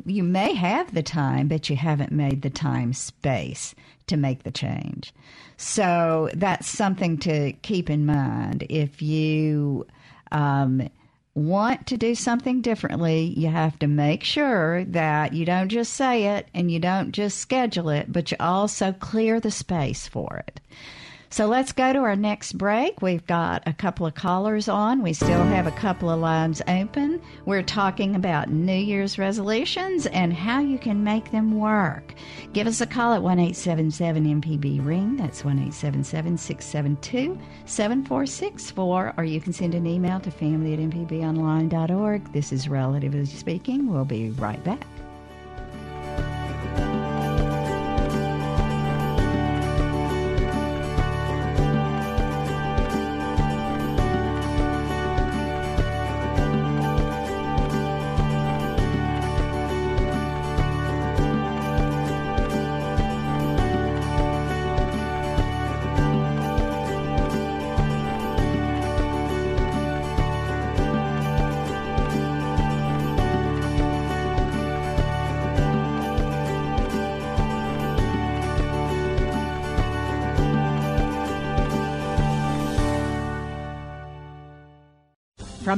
[0.05, 3.73] you may have the time, but you haven't made the time space
[4.07, 5.13] to make the change.
[5.57, 8.65] So that's something to keep in mind.
[8.69, 9.85] If you,
[10.31, 10.89] um,
[11.35, 16.25] want to do something differently, you have to make sure that you don't just say
[16.37, 20.59] it and you don't just schedule it, but you also clear the space for it.
[21.31, 23.03] So let's go to our next break.
[23.03, 25.03] We've got a couple of callers on.
[25.03, 27.21] We still have a couple of lines open.
[27.45, 32.15] We're talking about New Year's resolutions and how you can make them work.
[32.53, 35.17] Give us a call at 1 877 MPB Ring.
[35.17, 39.13] That's 1 877 672 7464.
[39.15, 42.33] Or you can send an email to family at mpbonline.org.
[42.33, 43.91] This is Relatively Speaking.
[43.91, 44.83] We'll be right back.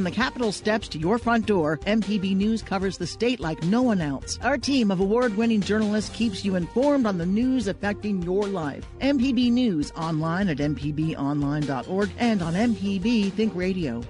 [0.01, 3.83] From the Capitol steps to your front door, MPB News covers the state like no
[3.83, 4.39] one else.
[4.41, 8.83] Our team of award winning journalists keeps you informed on the news affecting your life.
[8.99, 14.01] MPB News online at MPBOnline.org and on MPB Think Radio.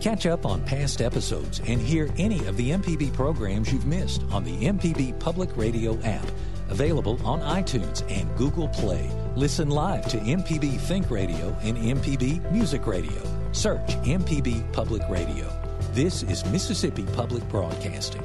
[0.00, 4.44] Catch up on past episodes and hear any of the MPB programs you've missed on
[4.44, 6.26] the MPB Public Radio app.
[6.70, 9.10] Available on iTunes and Google Play.
[9.36, 13.37] Listen live to MPB Think Radio and MPB Music Radio.
[13.58, 15.50] Search MPB Public Radio.
[15.90, 18.22] This is Mississippi Public Broadcasting.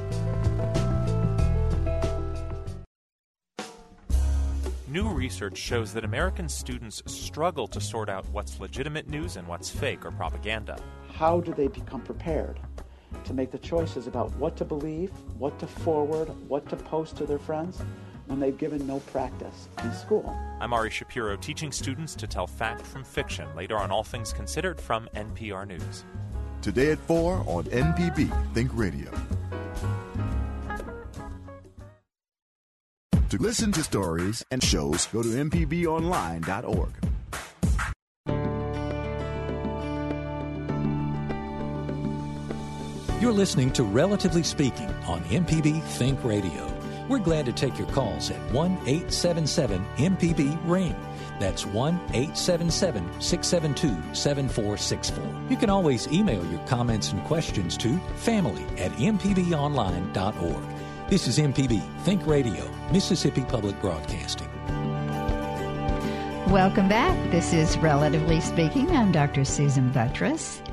[4.86, 9.68] New research shows that American students struggle to sort out what's legitimate news and what's
[9.68, 10.80] fake or propaganda.
[11.12, 12.60] How do they become prepared
[13.24, 17.26] to make the choices about what to believe, what to forward, what to post to
[17.26, 17.82] their friends?
[18.34, 20.36] When they've given no practice in school.
[20.60, 24.80] I'm Ari Shapiro, teaching students to tell fact from fiction later on All Things Considered
[24.80, 26.04] from NPR News.
[26.60, 29.08] Today at 4 on MPB Think Radio.
[33.28, 36.90] To listen to stories and shows, go to MPBOnline.org.
[43.20, 46.73] You're listening to Relatively Speaking on MPB Think Radio.
[47.08, 50.96] We're glad to take your calls at 1 877 MPB Ring.
[51.38, 55.50] That's 1 877 672 7464.
[55.50, 60.64] You can always email your comments and questions to family at MPBOnline.org.
[61.10, 64.48] This is MPB Think Radio, Mississippi Public Broadcasting.
[66.50, 67.30] Welcome back.
[67.30, 68.90] This is Relatively Speaking.
[68.90, 69.44] I'm Dr.
[69.44, 70.63] Susan Buttross.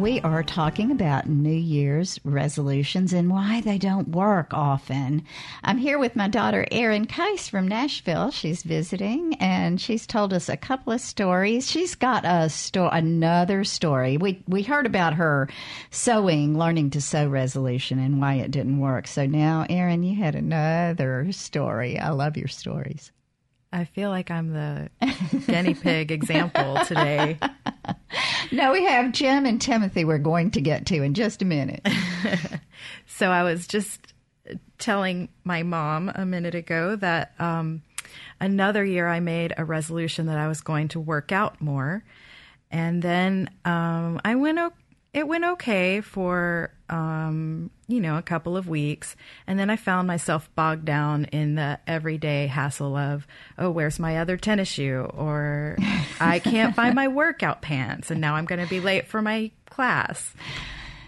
[0.00, 5.24] We are talking about New Year's resolutions and why they don't work often.
[5.62, 8.30] I'm here with my daughter Erin Keiss from Nashville.
[8.30, 11.70] She's visiting and she's told us a couple of stories.
[11.70, 14.16] She's got a sto- another story.
[14.16, 15.50] We we heard about her
[15.90, 19.06] sewing, learning to sew resolution and why it didn't work.
[19.06, 21.98] So now Erin, you had another story.
[21.98, 23.12] I love your stories.
[23.72, 24.90] I feel like I'm the
[25.46, 27.38] guinea pig example today.
[28.52, 31.86] No, we have Jim and Timothy we're going to get to in just a minute.
[33.06, 34.12] so I was just
[34.78, 37.82] telling my mom a minute ago that um,
[38.40, 42.02] another year I made a resolution that I was going to work out more.
[42.72, 44.58] And then um, I went
[45.12, 50.06] it went okay for um, you know a couple of weeks, and then I found
[50.06, 53.26] myself bogged down in the everyday hassle of
[53.58, 55.76] oh, where's my other tennis shoe, or
[56.20, 59.50] I can't find my workout pants, and now I'm going to be late for my
[59.68, 60.32] class.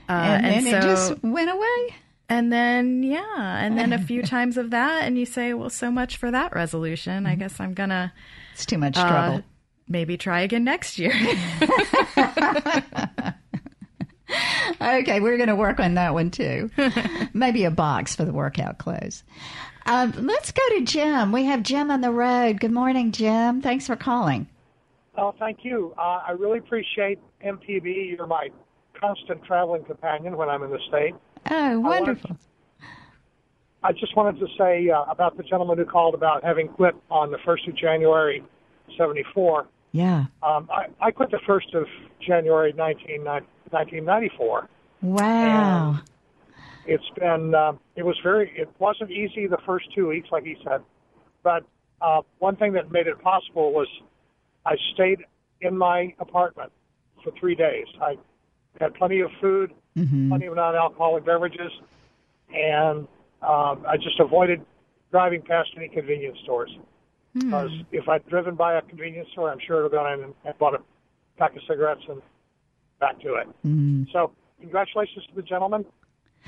[0.08, 1.96] Uh, and then and so, it just went away.
[2.28, 5.90] And then yeah, and then a few times of that, and you say, well, so
[5.90, 7.26] much for that resolution.
[7.26, 7.40] I mm-hmm.
[7.40, 8.12] guess I'm gonna.
[8.54, 9.38] It's too much trouble.
[9.38, 9.42] Uh,
[9.86, 11.12] maybe try again next year.
[14.80, 16.70] okay, we're going to work on that one too.
[17.32, 19.22] Maybe a box for the workout clothes.
[19.86, 21.32] Um, let's go to Jim.
[21.32, 22.60] We have Jim on the road.
[22.60, 23.62] Good morning, Jim.
[23.62, 24.46] Thanks for calling.
[25.16, 25.94] Oh, thank you.
[25.98, 28.16] Uh, I really appreciate MPB.
[28.16, 28.48] You're my
[28.98, 31.14] constant traveling companion when I'm in the state.
[31.50, 32.36] Oh, wonderful.
[33.82, 36.94] I, I just wanted to say uh, about the gentleman who called about having quit
[37.10, 38.42] on the 1st of January,
[38.96, 39.66] 74.
[39.90, 40.26] Yeah.
[40.42, 41.86] Um, I, I quit the 1st of
[42.26, 43.24] January, 19,
[43.72, 44.68] 1994.
[45.02, 45.90] Wow.
[45.90, 46.02] And
[46.86, 50.56] it's been, uh, it was very, it wasn't easy the first two weeks, like he
[50.64, 50.82] said.
[51.42, 51.64] But
[52.00, 53.88] uh, one thing that made it possible was
[54.66, 55.18] I stayed
[55.60, 56.72] in my apartment
[57.22, 57.86] for three days.
[58.00, 58.16] I
[58.80, 60.28] had plenty of food, mm-hmm.
[60.28, 61.70] plenty of non-alcoholic beverages,
[62.52, 63.06] and
[63.42, 64.64] um, I just avoided
[65.10, 66.70] driving past any convenience stores.
[67.34, 67.46] Hmm.
[67.46, 70.34] Because if I'd driven by a convenience store, I'm sure I'd have gone in and,
[70.44, 70.78] and bought a
[71.38, 72.20] pack of cigarettes and
[73.02, 73.48] back to it.
[73.66, 74.10] Mm.
[74.12, 74.30] So,
[74.60, 75.84] congratulations to the gentleman,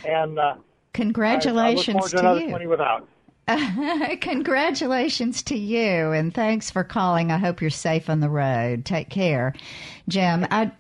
[0.07, 0.55] and uh,
[0.95, 2.51] Congratulations I, I to, to you.
[2.51, 3.09] 20 without.
[4.21, 7.31] Congratulations to you, and thanks for calling.
[7.31, 8.87] I hope you're safe on the road.
[8.87, 9.53] Take care,
[10.09, 10.47] Jim.
[10.51, 10.71] I,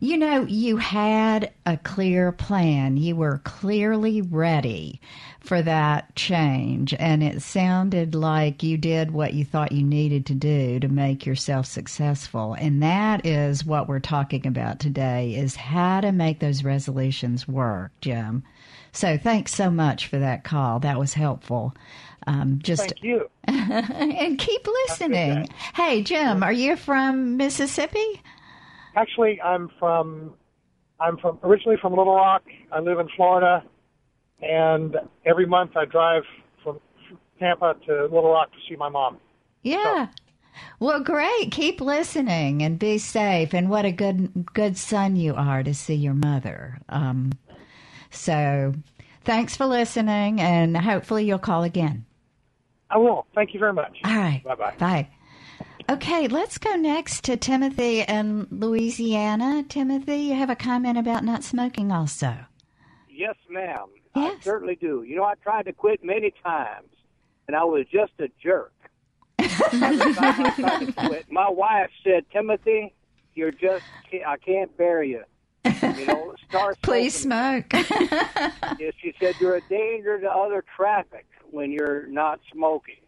[0.00, 2.96] you know, you had a clear plan.
[2.96, 5.00] You were clearly ready
[5.40, 10.34] for that change, and it sounded like you did what you thought you needed to
[10.34, 12.54] do to make yourself successful.
[12.54, 17.92] And that is what we're talking about today: is how to make those resolutions work,
[18.00, 18.44] Jim.
[18.92, 20.80] So thanks so much for that call.
[20.80, 21.74] That was helpful.
[22.26, 23.30] Um, just Thank you.
[23.44, 25.48] and keep listening.
[25.74, 28.20] Hey, Jim, are you from Mississippi?
[28.96, 30.34] Actually, I'm from
[31.00, 32.42] I'm from originally from Little Rock.
[32.72, 33.62] I live in Florida,
[34.42, 36.22] and every month I drive
[36.62, 36.80] from
[37.38, 39.18] Tampa to Little Rock to see my mom.
[39.62, 40.08] Yeah.
[40.80, 41.52] Well, great.
[41.52, 43.54] Keep listening and be safe.
[43.54, 46.78] And what a good good son you are to see your mother.
[46.88, 47.32] Um,
[48.10, 48.74] so,
[49.24, 52.04] thanks for listening, and hopefully you'll call again.
[52.90, 53.26] I will.
[53.34, 53.96] Thank you very much.
[54.04, 54.42] All right.
[54.44, 55.08] Bye bye bye.
[55.90, 59.64] Okay, let's go next to Timothy in Louisiana.
[59.66, 62.36] Timothy, you have a comment about not smoking also.
[63.08, 63.86] Yes, ma'am.
[64.14, 65.02] I certainly do.
[65.02, 66.88] You know, I tried to quit many times,
[67.46, 68.72] and I was just a jerk.
[69.38, 72.94] I tried to quit, my wife said, "Timothy,
[73.34, 73.84] you're just
[74.26, 75.22] I can't bear you."
[75.64, 76.76] You know, start.
[76.82, 77.72] Please smoke.
[78.78, 83.00] Yes, she said you're a danger to other traffic when you're not smoking.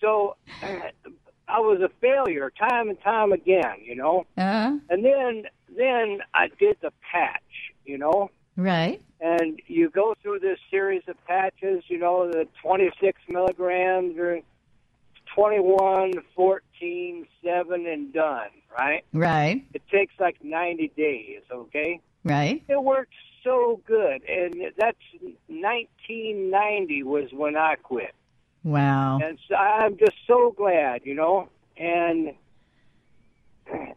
[0.00, 0.36] so
[1.48, 4.26] I was a failure time and time again, you know.
[4.36, 5.44] Uh, And then
[5.76, 7.42] then I did the patch,
[7.84, 8.30] you know.
[8.56, 9.00] right.
[9.20, 14.40] And you go through this series of patches, you know, the 26 milligrams or
[15.34, 19.04] 21, 14, 7, and done, right?
[19.12, 19.64] Right.
[19.72, 22.00] It takes like 90 days, okay?
[22.22, 22.62] Right.
[22.68, 24.22] It worked so good.
[24.28, 24.98] And that's
[25.48, 28.14] 1990 was when I quit.
[28.64, 29.20] Wow.
[29.22, 31.48] And so I'm just so glad, you know.
[31.76, 32.34] And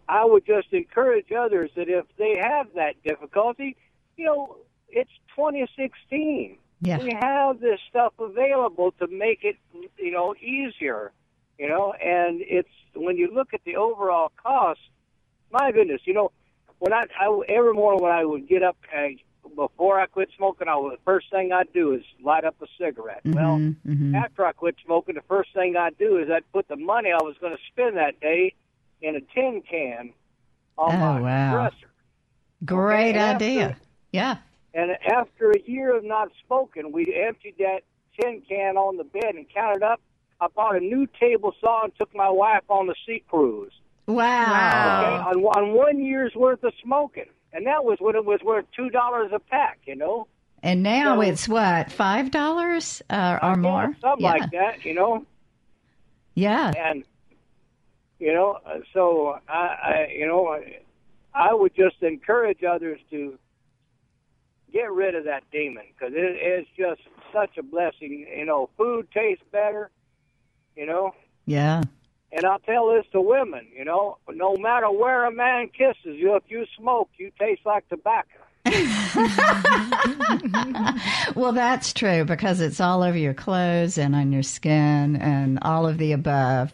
[0.07, 3.76] I would just encourage others that if they have that difficulty,
[4.18, 4.57] you know,
[4.89, 6.57] it's 2016.
[6.82, 6.99] Yeah.
[6.99, 9.55] We have this stuff available to make it,
[9.97, 11.11] you know, easier,
[11.57, 14.80] you know, and it's when you look at the overall cost,
[15.51, 16.32] my goodness, you know,
[16.80, 19.18] when I, I every morning when I would get up, I,
[19.58, 22.68] before I quit smoking, I was the first thing I'd do is light up a
[22.80, 23.22] cigarette.
[23.26, 24.16] Well, Mhm, mhm.
[24.16, 27.22] after I quit smoking, the first thing I'd do is I'd put the money I
[27.24, 28.53] was going to spend that day
[29.01, 30.14] in a tin can
[30.78, 31.53] on Oh, my wow.
[31.70, 31.88] dresser.
[32.66, 33.78] Great Okay, after- idea.
[34.12, 34.38] Yeah.
[34.76, 37.82] And after a year of not smoking, we emptied that
[38.22, 39.99] tin can on the bed and counted up.
[40.39, 43.74] I bought a new table saw and took my wife on the sea cruise.
[44.05, 44.22] Wow.
[45.34, 47.26] Okay, on, on one year's worth of smoking,
[47.58, 49.80] and that was when it was worth two dollars a pack.
[49.86, 50.28] You know,
[50.64, 53.95] And now So- it's what five dollars uh, or more?
[53.99, 54.32] something yeah.
[54.32, 54.86] like that.
[54.86, 55.26] You know,
[56.36, 56.72] Yeah.
[56.78, 57.03] and
[58.20, 60.80] you know, uh, so I, I you know, I,
[61.34, 63.38] I would just encourage others to
[64.72, 67.01] get rid of that demon because it is just
[67.34, 68.26] such a blessing.
[68.38, 69.89] You know, food tastes better.
[70.76, 71.14] You know,
[71.45, 71.82] Yeah.
[72.32, 73.67] And I'll tell this to women.
[73.75, 77.88] You know, no matter where a man kisses you, if you smoke, you taste like
[77.89, 78.38] tobacco.
[81.36, 85.88] well, that's true because it's all over your clothes and on your skin and all
[85.88, 86.73] of the above.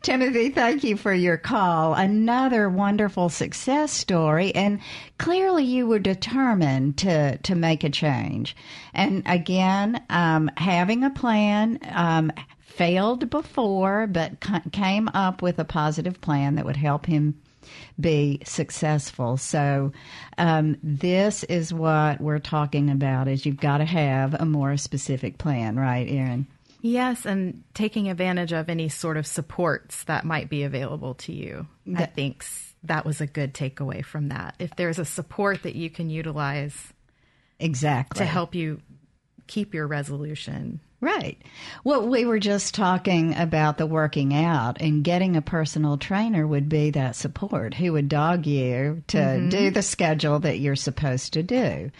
[0.00, 1.94] Timothy, thank you for your call.
[1.94, 4.80] Another wonderful success story, and
[5.18, 8.54] clearly you were determined to to make a change.
[8.92, 11.78] And again, um, having a plan.
[11.90, 12.32] Um,
[12.76, 14.32] failed before, but
[14.72, 17.40] came up with a positive plan that would help him
[17.98, 19.36] be successful.
[19.36, 19.92] So,
[20.36, 25.38] um, this is what we're talking about: is you've got to have a more specific
[25.38, 26.46] plan, right, Erin?
[26.82, 31.66] Yes, and taking advantage of any sort of supports that might be available to you.
[31.86, 32.44] That, I think
[32.82, 34.54] that was a good takeaway from that.
[34.58, 36.92] If there's a support that you can utilize
[37.58, 38.82] exactly to help you
[39.46, 41.36] keep your resolution Right.
[41.84, 46.70] Well, we were just talking about the working out, and getting a personal trainer would
[46.70, 49.50] be that support who would dog you to mm-hmm.
[49.50, 51.90] do the schedule that you're supposed to do.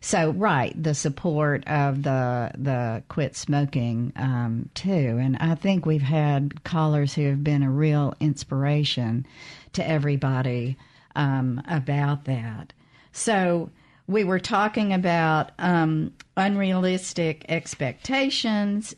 [0.00, 6.00] So, right, the support of the the quit smoking um, too, and I think we've
[6.00, 9.26] had callers who have been a real inspiration
[9.72, 10.76] to everybody
[11.16, 12.72] um, about that.
[13.10, 13.70] So
[14.06, 18.94] we were talking about um, unrealistic expectations,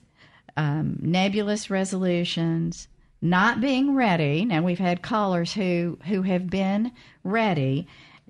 [0.57, 2.89] um, nebulous resolutions,
[3.21, 4.45] not being ready.
[4.45, 6.93] Now we've had callers who who have been
[7.23, 7.87] ready,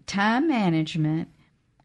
[0.07, 1.29] time management,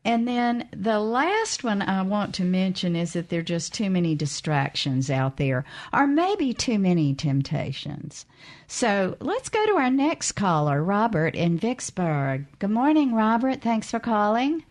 [0.05, 3.89] and then the last one I want to mention is that there are just too
[3.89, 8.25] many distractions out there, or maybe too many temptations.
[8.67, 12.45] So let's go to our next caller, Robert in Vicksburg.
[12.59, 13.61] Good morning, Robert.
[13.61, 14.63] Thanks for calling.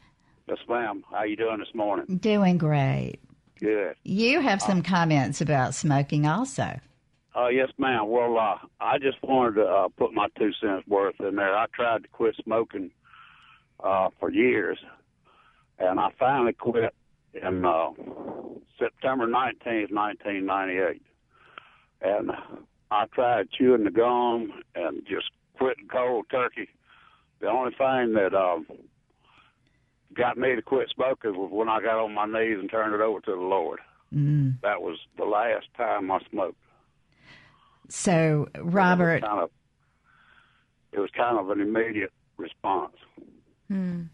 [0.49, 1.05] Yes, ma'am.
[1.11, 2.17] How you doing this morning?
[2.17, 3.19] Doing great.
[3.61, 3.97] Good.
[4.05, 6.81] You have some uh, comments about smoking, also.
[7.37, 8.09] Uh, yes, ma'am.
[8.09, 11.55] Well, uh, I just wanted to uh, put my two cents worth in there.
[11.55, 12.91] I tried to quit smoking
[13.83, 14.79] uh, for years,
[15.79, 16.95] and I finally quit
[17.35, 17.91] in uh,
[18.79, 21.03] September 19th, 1998.
[22.01, 22.31] And
[22.91, 25.27] I tried chewing the gum and just
[25.59, 26.69] quitting cold turkey.
[27.41, 28.67] The only thing that um,
[30.15, 33.01] got me to quit smoking was when I got on my knees and turned it
[33.01, 33.81] over to the Lord.
[34.15, 34.61] Mm.
[34.63, 36.57] That was the last time I smoked.
[37.89, 39.51] So, Robert, it was kind of,
[40.93, 42.97] it was kind of an immediate response.
[43.69, 44.05] Hmm.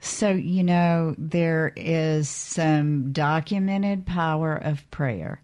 [0.00, 5.40] So, you know, there is some documented power of prayer.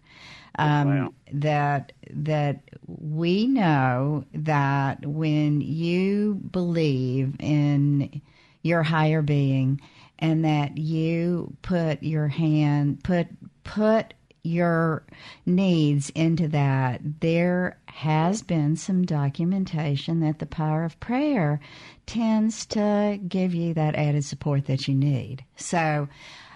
[0.59, 8.21] Um, that that we know that when you believe in
[8.61, 9.79] your higher being
[10.19, 13.27] and that you put your hand put
[13.63, 15.03] put your
[15.45, 21.59] needs into that there has been some documentation that the power of prayer
[22.07, 26.07] tends to give you that added support that you need so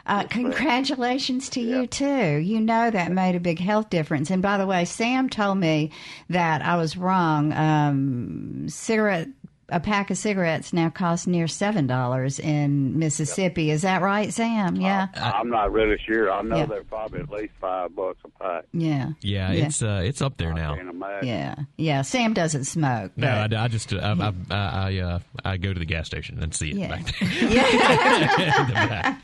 [0.08, 2.36] uh, congratulations to you too.
[2.38, 4.30] You know that made a big health difference.
[4.30, 5.92] And by the way, Sam told me
[6.30, 7.52] that I was wrong.
[7.54, 9.30] Um, cigarette
[9.70, 13.72] a pack of cigarettes now costs near seven dollars in Mississippi.
[13.72, 14.76] Is that right, Sam?
[14.76, 15.08] Yeah.
[15.16, 16.32] I, am not really sure.
[16.32, 16.66] I know yeah.
[16.66, 18.66] they're probably at least five bucks a pack.
[18.74, 19.12] Yeah.
[19.22, 19.66] Yeah, yeah.
[19.66, 20.76] it's uh, it's up there I now.
[21.22, 22.02] Yeah, yeah.
[22.02, 23.12] Sam doesn't smoke.
[23.16, 26.42] No, I, I, just uh, I I, I, uh, I, go to the gas station
[26.42, 26.88] and see it yeah.
[26.88, 27.30] back there.
[27.50, 29.18] Yeah.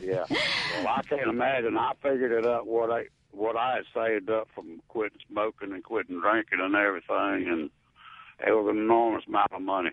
[0.00, 0.24] yeah.
[0.78, 1.76] Well, I can't imagine.
[1.76, 5.82] I figured it up what I what I had saved up from quitting smoking and
[5.82, 7.70] quitting drinking and everything and
[8.46, 9.90] it was an enormous amount of money.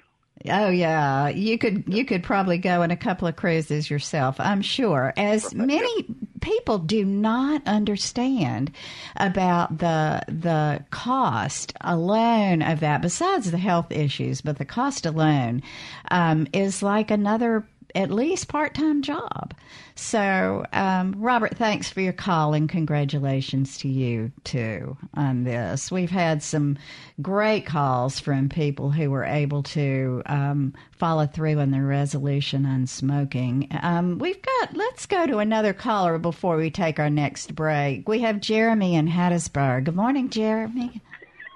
[0.49, 4.35] Oh yeah, you could you could probably go on a couple of cruises yourself.
[4.39, 5.13] I'm sure.
[5.15, 6.05] As many
[6.41, 8.71] people do not understand
[9.15, 15.63] about the the cost alone of that, besides the health issues, but the cost alone
[16.11, 17.65] um, is like another
[17.95, 19.53] at least part time job.
[19.95, 25.89] So, um, Robert, thanks for your call and congratulations to you too on this.
[25.89, 26.77] We've had some
[27.21, 32.85] great calls from people who were able to um, follow through on their resolution on
[32.87, 33.69] smoking.
[33.81, 38.09] Um, we've got, let's go to another caller before we take our next break.
[38.09, 39.85] We have Jeremy in Hattiesburg.
[39.85, 41.01] Good morning, Jeremy.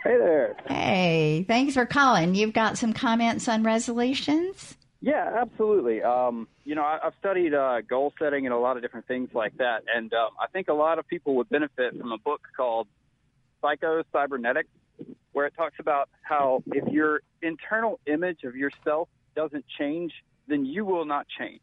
[0.06, 0.56] Hey there.
[0.66, 2.34] Hey, thanks for calling.
[2.34, 4.78] You've got some comments on resolutions?
[5.02, 6.04] Yeah, absolutely.
[6.04, 9.30] Um, you know, I, I've studied uh, goal setting and a lot of different things
[9.34, 12.42] like that, and um, I think a lot of people would benefit from a book
[12.56, 12.88] called
[13.62, 14.70] Psycho Cybernetics,
[15.32, 20.12] where it talks about how if your internal image of yourself doesn't change,
[20.48, 21.62] then you will not change.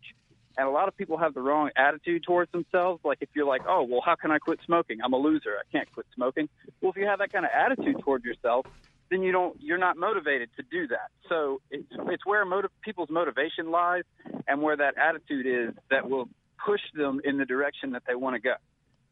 [0.59, 3.01] And a lot of people have the wrong attitude towards themselves.
[3.05, 5.01] Like if you're like, oh, well, how can I quit smoking?
[5.05, 5.57] I'm a loser.
[5.59, 6.49] I can't quit smoking.
[6.81, 8.65] Well, if you have that kind of attitude toward yourself,
[9.11, 11.11] then you don't you're not motivated to do that.
[11.29, 14.05] So it's it's where motiv- people's motivation lies
[14.47, 16.29] and where that attitude is that will
[16.65, 18.55] push them in the direction that they want to go.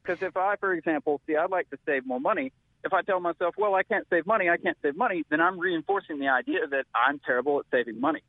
[0.02, 2.52] Because if I, for example, see, I'd like to save more money.
[2.84, 5.58] If I tell myself, well, I can't save money, I can't save money, then I'm
[5.58, 8.20] reinforcing the idea that I'm terrible at saving money.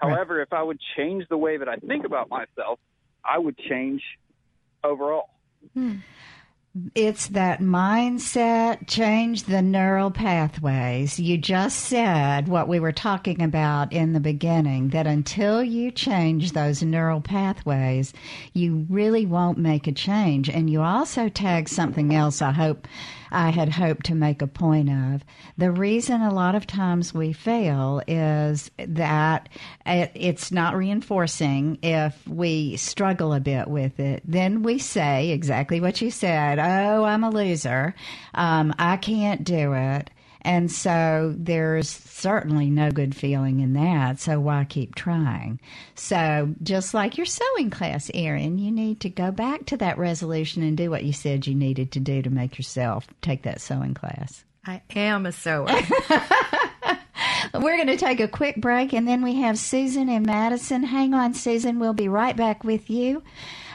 [0.00, 0.12] Right.
[0.12, 2.78] However, if I would change the way that I think about myself,
[3.24, 4.02] I would change
[4.84, 5.30] overall.
[5.72, 5.96] Hmm.
[6.96, 11.20] It's that mindset, change the neural pathways.
[11.20, 16.50] You just said what we were talking about in the beginning that until you change
[16.50, 18.12] those neural pathways,
[18.54, 20.50] you really won't make a change.
[20.50, 22.88] And you also tag something else I hope
[23.34, 25.24] I had hoped to make a point of.
[25.58, 29.48] The reason a lot of times we fail is that
[29.84, 34.22] it, it's not reinforcing if we struggle a bit with it.
[34.24, 37.94] Then we say exactly what you said Oh, I'm a loser.
[38.34, 40.10] Um, I can't do it.
[40.44, 44.20] And so there's certainly no good feeling in that.
[44.20, 45.58] So why keep trying?
[45.94, 50.62] So just like your sewing class, Erin, you need to go back to that resolution
[50.62, 53.94] and do what you said you needed to do to make yourself take that sewing
[53.94, 54.44] class.
[54.66, 55.66] I am a sewer.
[57.54, 60.82] We're going to take a quick break and then we have Susan and Madison.
[60.82, 61.78] Hang on, Susan.
[61.78, 63.22] We'll be right back with you.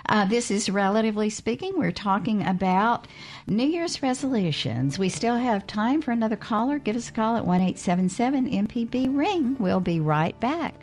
[0.10, 1.78] Uh, this is relatively speaking.
[1.78, 3.07] We're talking about
[3.45, 4.97] New Year's resolutions.
[4.97, 6.80] We still have time for another caller.
[6.80, 9.55] Give us a call at one eight seven seven MPB Ring.
[9.60, 10.74] We'll be right back.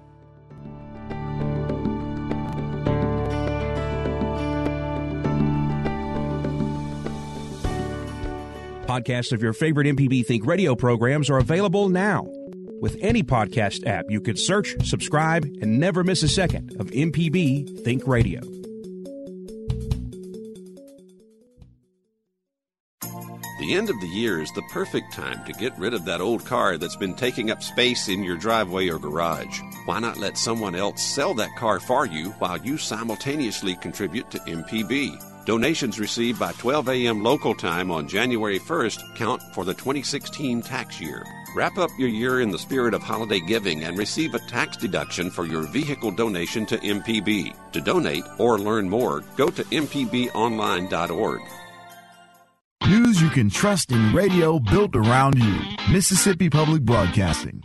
[8.86, 12.28] Podcasts of your favorite MPB Think radio programs are available now.
[12.80, 17.82] With any podcast app, you can search, subscribe, and never miss a second of MPB
[17.82, 18.40] Think Radio.
[23.66, 26.44] The end of the year is the perfect time to get rid of that old
[26.44, 29.60] car that's been taking up space in your driveway or garage.
[29.86, 34.38] Why not let someone else sell that car for you while you simultaneously contribute to
[34.38, 35.44] MPB?
[35.46, 37.24] Donations received by 12 a.m.
[37.24, 41.24] local time on January 1st count for the 2016 tax year.
[41.56, 45.28] Wrap up your year in the spirit of holiday giving and receive a tax deduction
[45.28, 47.52] for your vehicle donation to MPB.
[47.72, 51.40] To donate or learn more, go to mpbonline.org.
[52.88, 55.58] News you can trust in radio built around you.
[55.90, 57.64] Mississippi Public Broadcasting.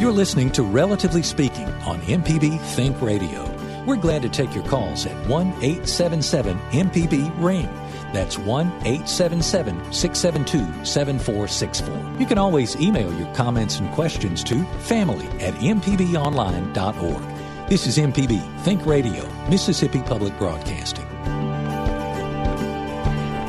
[0.00, 3.54] You're listening to Relatively Speaking on MPB Think Radio.
[3.84, 7.68] We're glad to take your calls at 1 877 MPB Ring.
[8.14, 12.18] That's 1 877 672 7464.
[12.18, 17.37] You can always email your comments and questions to family at mpbonline.org.
[17.68, 21.04] This is MPB Think Radio, Mississippi Public Broadcasting.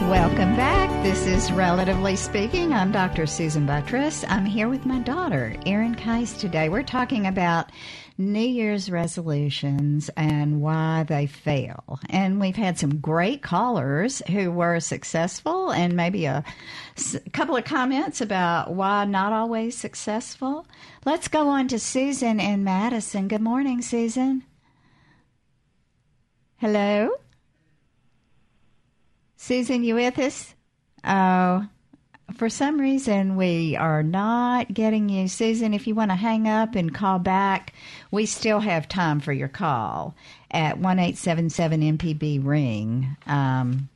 [0.09, 0.89] Welcome back.
[1.03, 2.73] This is Relatively Speaking.
[2.73, 3.25] I'm Dr.
[3.25, 4.25] Susan Buttross.
[4.27, 6.67] I'm here with my daughter, Erin Kais, today.
[6.67, 7.71] We're talking about
[8.19, 12.01] New Year's resolutions and why they fail.
[12.09, 16.43] And we've had some great callers who were successful and maybe a,
[17.25, 20.67] a couple of comments about why not always successful.
[21.05, 23.29] Let's go on to Susan and Madison.
[23.29, 24.43] Good morning, Susan.
[26.57, 27.11] Hello?
[29.37, 30.55] Susan, you with us?
[31.05, 31.65] Oh,
[32.35, 35.27] for some reason we are not getting you.
[35.27, 37.73] Susan, if you want to hang up and call back,
[38.11, 40.15] we still have time for your call
[40.51, 43.15] at 1877 MPB ring.
[43.25, 43.89] Um,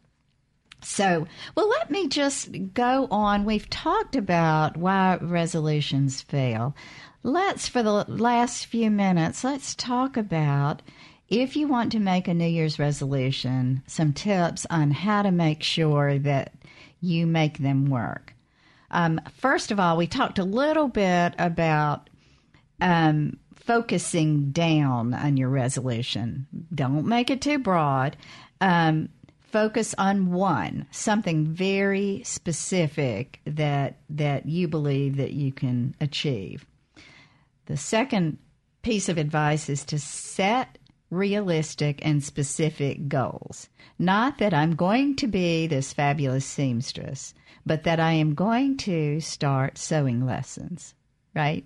[0.81, 3.45] so, well, let me just go on.
[3.45, 6.75] We've talked about why resolutions fail.
[7.23, 10.81] Let's, for the last few minutes, let's talk about
[11.29, 15.63] if you want to make a New Year's resolution, some tips on how to make
[15.63, 16.53] sure that
[17.03, 18.33] you make them work.
[18.89, 22.09] Um, first of all, we talked a little bit about
[22.79, 26.47] um, focusing down on your resolution.
[26.73, 28.15] Don't make it too broad.
[28.61, 29.09] Um,
[29.41, 36.65] focus on one, something very specific that that you believe that you can achieve.
[37.65, 38.37] The second
[38.81, 40.77] piece of advice is to set
[41.13, 43.69] realistic and specific goals.
[43.99, 47.33] Not that I'm going to be this fabulous seamstress,
[47.65, 50.95] but that I am going to start sewing lessons,
[51.35, 51.65] right?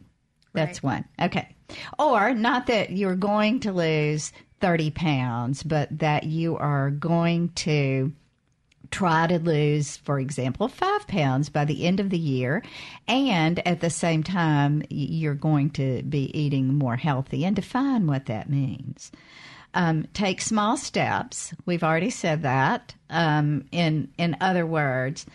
[0.53, 1.05] That's right.
[1.19, 1.27] one.
[1.27, 1.55] Okay.
[1.99, 4.31] Or not that you're going to lose
[4.61, 8.11] 30 pounds, but that you are going to
[8.91, 12.63] try to lose, for example, five pounds by the end of the year.
[13.07, 18.25] And at the same time, you're going to be eating more healthy and define what
[18.27, 19.11] that means.
[19.73, 21.53] Um, take small steps.
[21.65, 22.95] We've already said that.
[23.09, 25.25] Um, in in other words,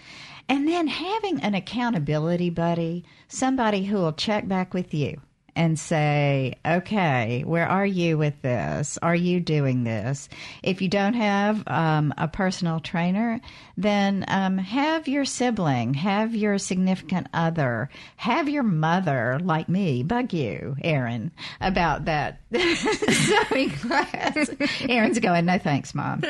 [0.48, 5.20] and then having an accountability buddy, somebody who will check back with you
[5.54, 8.98] and say, okay, where are you with this?
[9.02, 10.28] Are you doing this?
[10.62, 13.40] If you don't have um, a personal trainer,
[13.76, 20.32] then um, have your sibling, have your significant other, have your mother, like me, bug
[20.32, 21.30] you, Erin,
[21.60, 24.50] about that sewing class.
[24.88, 26.24] Erin's going, no thanks, mom.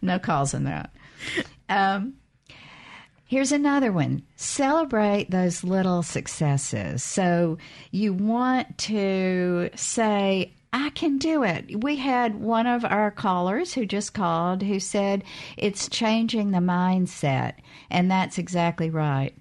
[0.00, 0.90] No calls on that.
[1.68, 2.14] Um,
[3.34, 4.22] Here's another one.
[4.36, 7.02] Celebrate those little successes.
[7.02, 7.58] So
[7.90, 11.82] you want to say, I can do it.
[11.82, 15.24] We had one of our callers who just called who said
[15.56, 17.54] it's changing the mindset.
[17.90, 19.34] And that's exactly right.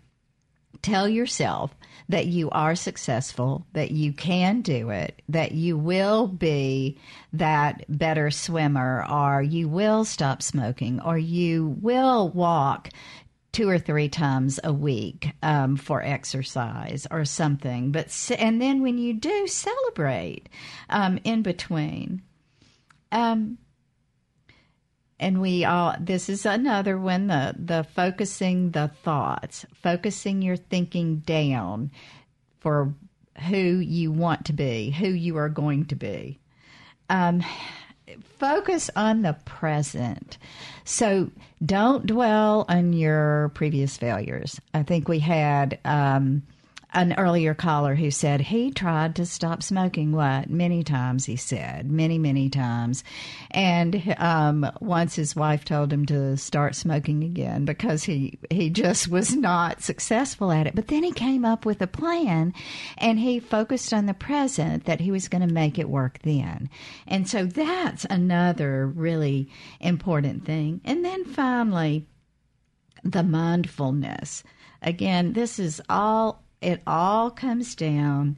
[0.81, 1.75] Tell yourself
[2.09, 6.97] that you are successful, that you can do it, that you will be
[7.31, 12.89] that better swimmer, or you will stop smoking, or you will walk
[13.53, 17.91] two or three times a week um, for exercise or something.
[17.91, 20.49] But and then when you do celebrate
[20.89, 22.21] um, in between.
[23.11, 23.59] Um,
[25.19, 31.19] and we all this is another one the the focusing the thoughts focusing your thinking
[31.19, 31.91] down
[32.59, 32.93] for
[33.47, 36.39] who you want to be who you are going to be
[37.09, 37.43] um,
[38.37, 40.37] focus on the present.
[40.85, 41.31] So
[41.65, 44.59] don't dwell on your previous failures.
[44.73, 46.43] I think we had um,
[46.93, 51.89] an earlier caller who said he tried to stop smoking what many times he said
[51.89, 53.03] many many times.
[53.51, 59.07] And um, once his wife told him to start smoking again because he he just
[59.07, 60.75] was not successful at it.
[60.75, 62.53] But then he came up with a plan
[62.97, 66.69] and he focused on the present that he was going to make it work then.
[67.07, 70.81] And so that's another really important thing.
[70.85, 72.07] And then finally
[73.03, 74.43] the mindfulness.
[74.81, 78.37] Again this is all it all comes down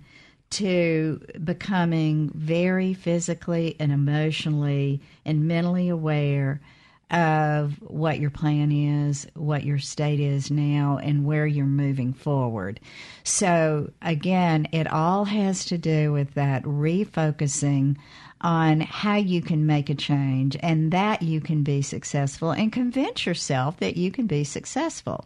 [0.51, 6.61] to becoming very physically and emotionally and mentally aware
[7.11, 12.80] of what your plan is, what your state is now, and where you're moving forward.
[13.23, 17.97] So, again, it all has to do with that refocusing
[18.41, 23.26] on how you can make a change and that you can be successful and convince
[23.26, 25.26] yourself that you can be successful.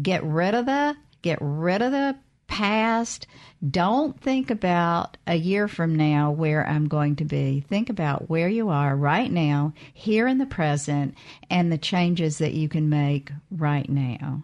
[0.00, 2.16] Get rid of the get rid of the
[2.46, 3.26] past.
[3.68, 7.64] Don't think about a year from now where I'm going to be.
[7.68, 11.14] Think about where you are right now, here in the present,
[11.50, 14.42] and the changes that you can make right now.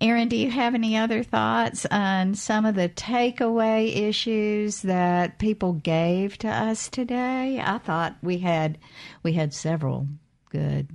[0.00, 5.72] Erin, do you have any other thoughts on some of the takeaway issues that people
[5.72, 7.60] gave to us today?
[7.60, 8.78] I thought we had
[9.24, 10.06] we had several
[10.50, 10.88] good.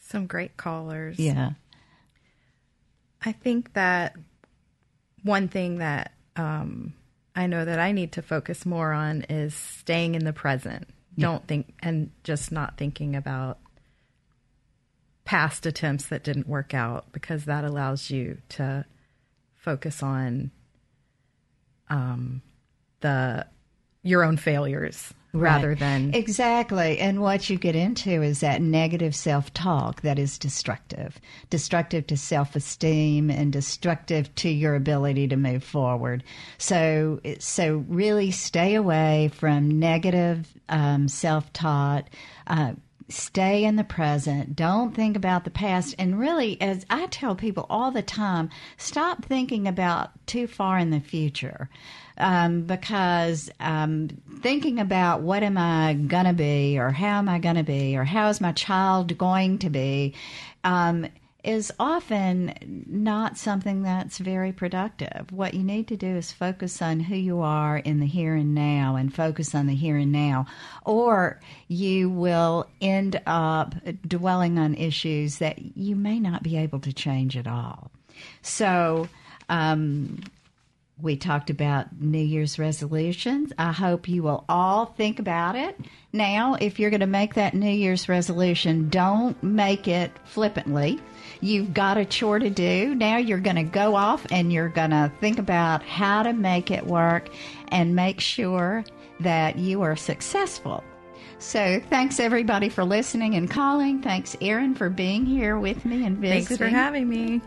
[0.00, 1.18] Some great callers.
[1.18, 1.50] Yeah.
[3.24, 4.14] I think that
[5.26, 6.94] one thing that um,
[7.34, 10.88] I know that I need to focus more on is staying in the present.
[11.16, 11.26] Yeah.
[11.26, 13.58] Don't think and just not thinking about
[15.24, 18.84] past attempts that didn't work out because that allows you to
[19.54, 20.52] focus on
[21.90, 22.42] um,
[23.00, 23.46] the
[24.02, 25.78] your own failures rather right.
[25.78, 26.98] than exactly.
[26.98, 31.20] And what you get into is that negative self-talk that is destructive.
[31.50, 36.24] Destructive to self-esteem and destructive to your ability to move forward.
[36.58, 42.08] So so really stay away from negative um, self-taught
[42.46, 42.72] uh,
[43.08, 44.56] stay in the present.
[44.56, 45.94] Don't think about the past.
[45.98, 50.90] And really, as I tell people all the time, stop thinking about too far in
[50.90, 51.68] the future
[52.18, 54.08] um, because um,
[54.40, 57.96] thinking about what am I going to be or how am I going to be
[57.96, 60.14] or how is my child going to be
[60.64, 61.06] um,
[61.46, 65.30] is often not something that's very productive.
[65.30, 68.54] What you need to do is focus on who you are in the here and
[68.54, 70.46] now and focus on the here and now,
[70.84, 73.76] or you will end up
[74.06, 77.92] dwelling on issues that you may not be able to change at all.
[78.42, 79.08] So,
[79.48, 80.18] um,
[81.00, 83.52] we talked about New Year's resolutions.
[83.58, 85.78] I hope you will all think about it.
[86.12, 90.98] Now, if you're going to make that New Year's resolution, don't make it flippantly.
[91.40, 92.94] You've got a chore to do.
[92.94, 96.70] Now you're going to go off and you're going to think about how to make
[96.70, 97.28] it work
[97.68, 98.84] and make sure
[99.20, 100.82] that you are successful.
[101.38, 104.00] So, thanks everybody for listening and calling.
[104.00, 106.44] Thanks, Erin, for being here with me and visiting.
[106.44, 107.42] Thanks for having me.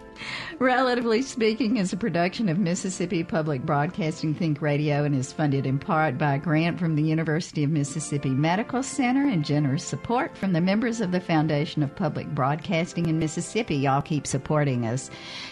[0.60, 5.80] Relatively Speaking is a production of Mississippi Public Broadcasting Think Radio and is funded in
[5.80, 10.54] part by a grant from the University of Mississippi Medical Center and generous support from
[10.54, 13.76] the members of the Foundation of Public Broadcasting in Mississippi.
[13.76, 15.10] Y'all keep supporting us.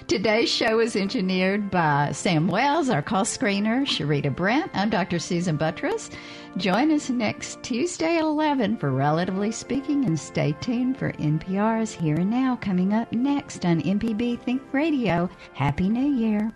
[0.08, 4.70] Today's show is engineered by Sam Wells, our call screener, Sharita Brent.
[4.74, 5.20] I'm Dr.
[5.20, 6.12] Susan Buttross.
[6.58, 12.16] Join us next Tuesday at 11 for Relatively Speaking and stay tuned for NPR's Here
[12.16, 15.30] and Now coming up next on MPB Think Radio.
[15.54, 16.52] Happy New Year.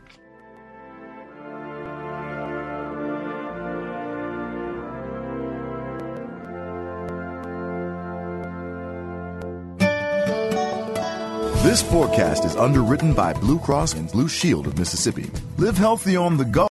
[11.62, 15.30] This forecast is underwritten by Blue Cross and Blue Shield of Mississippi.
[15.58, 16.68] Live healthy on the go.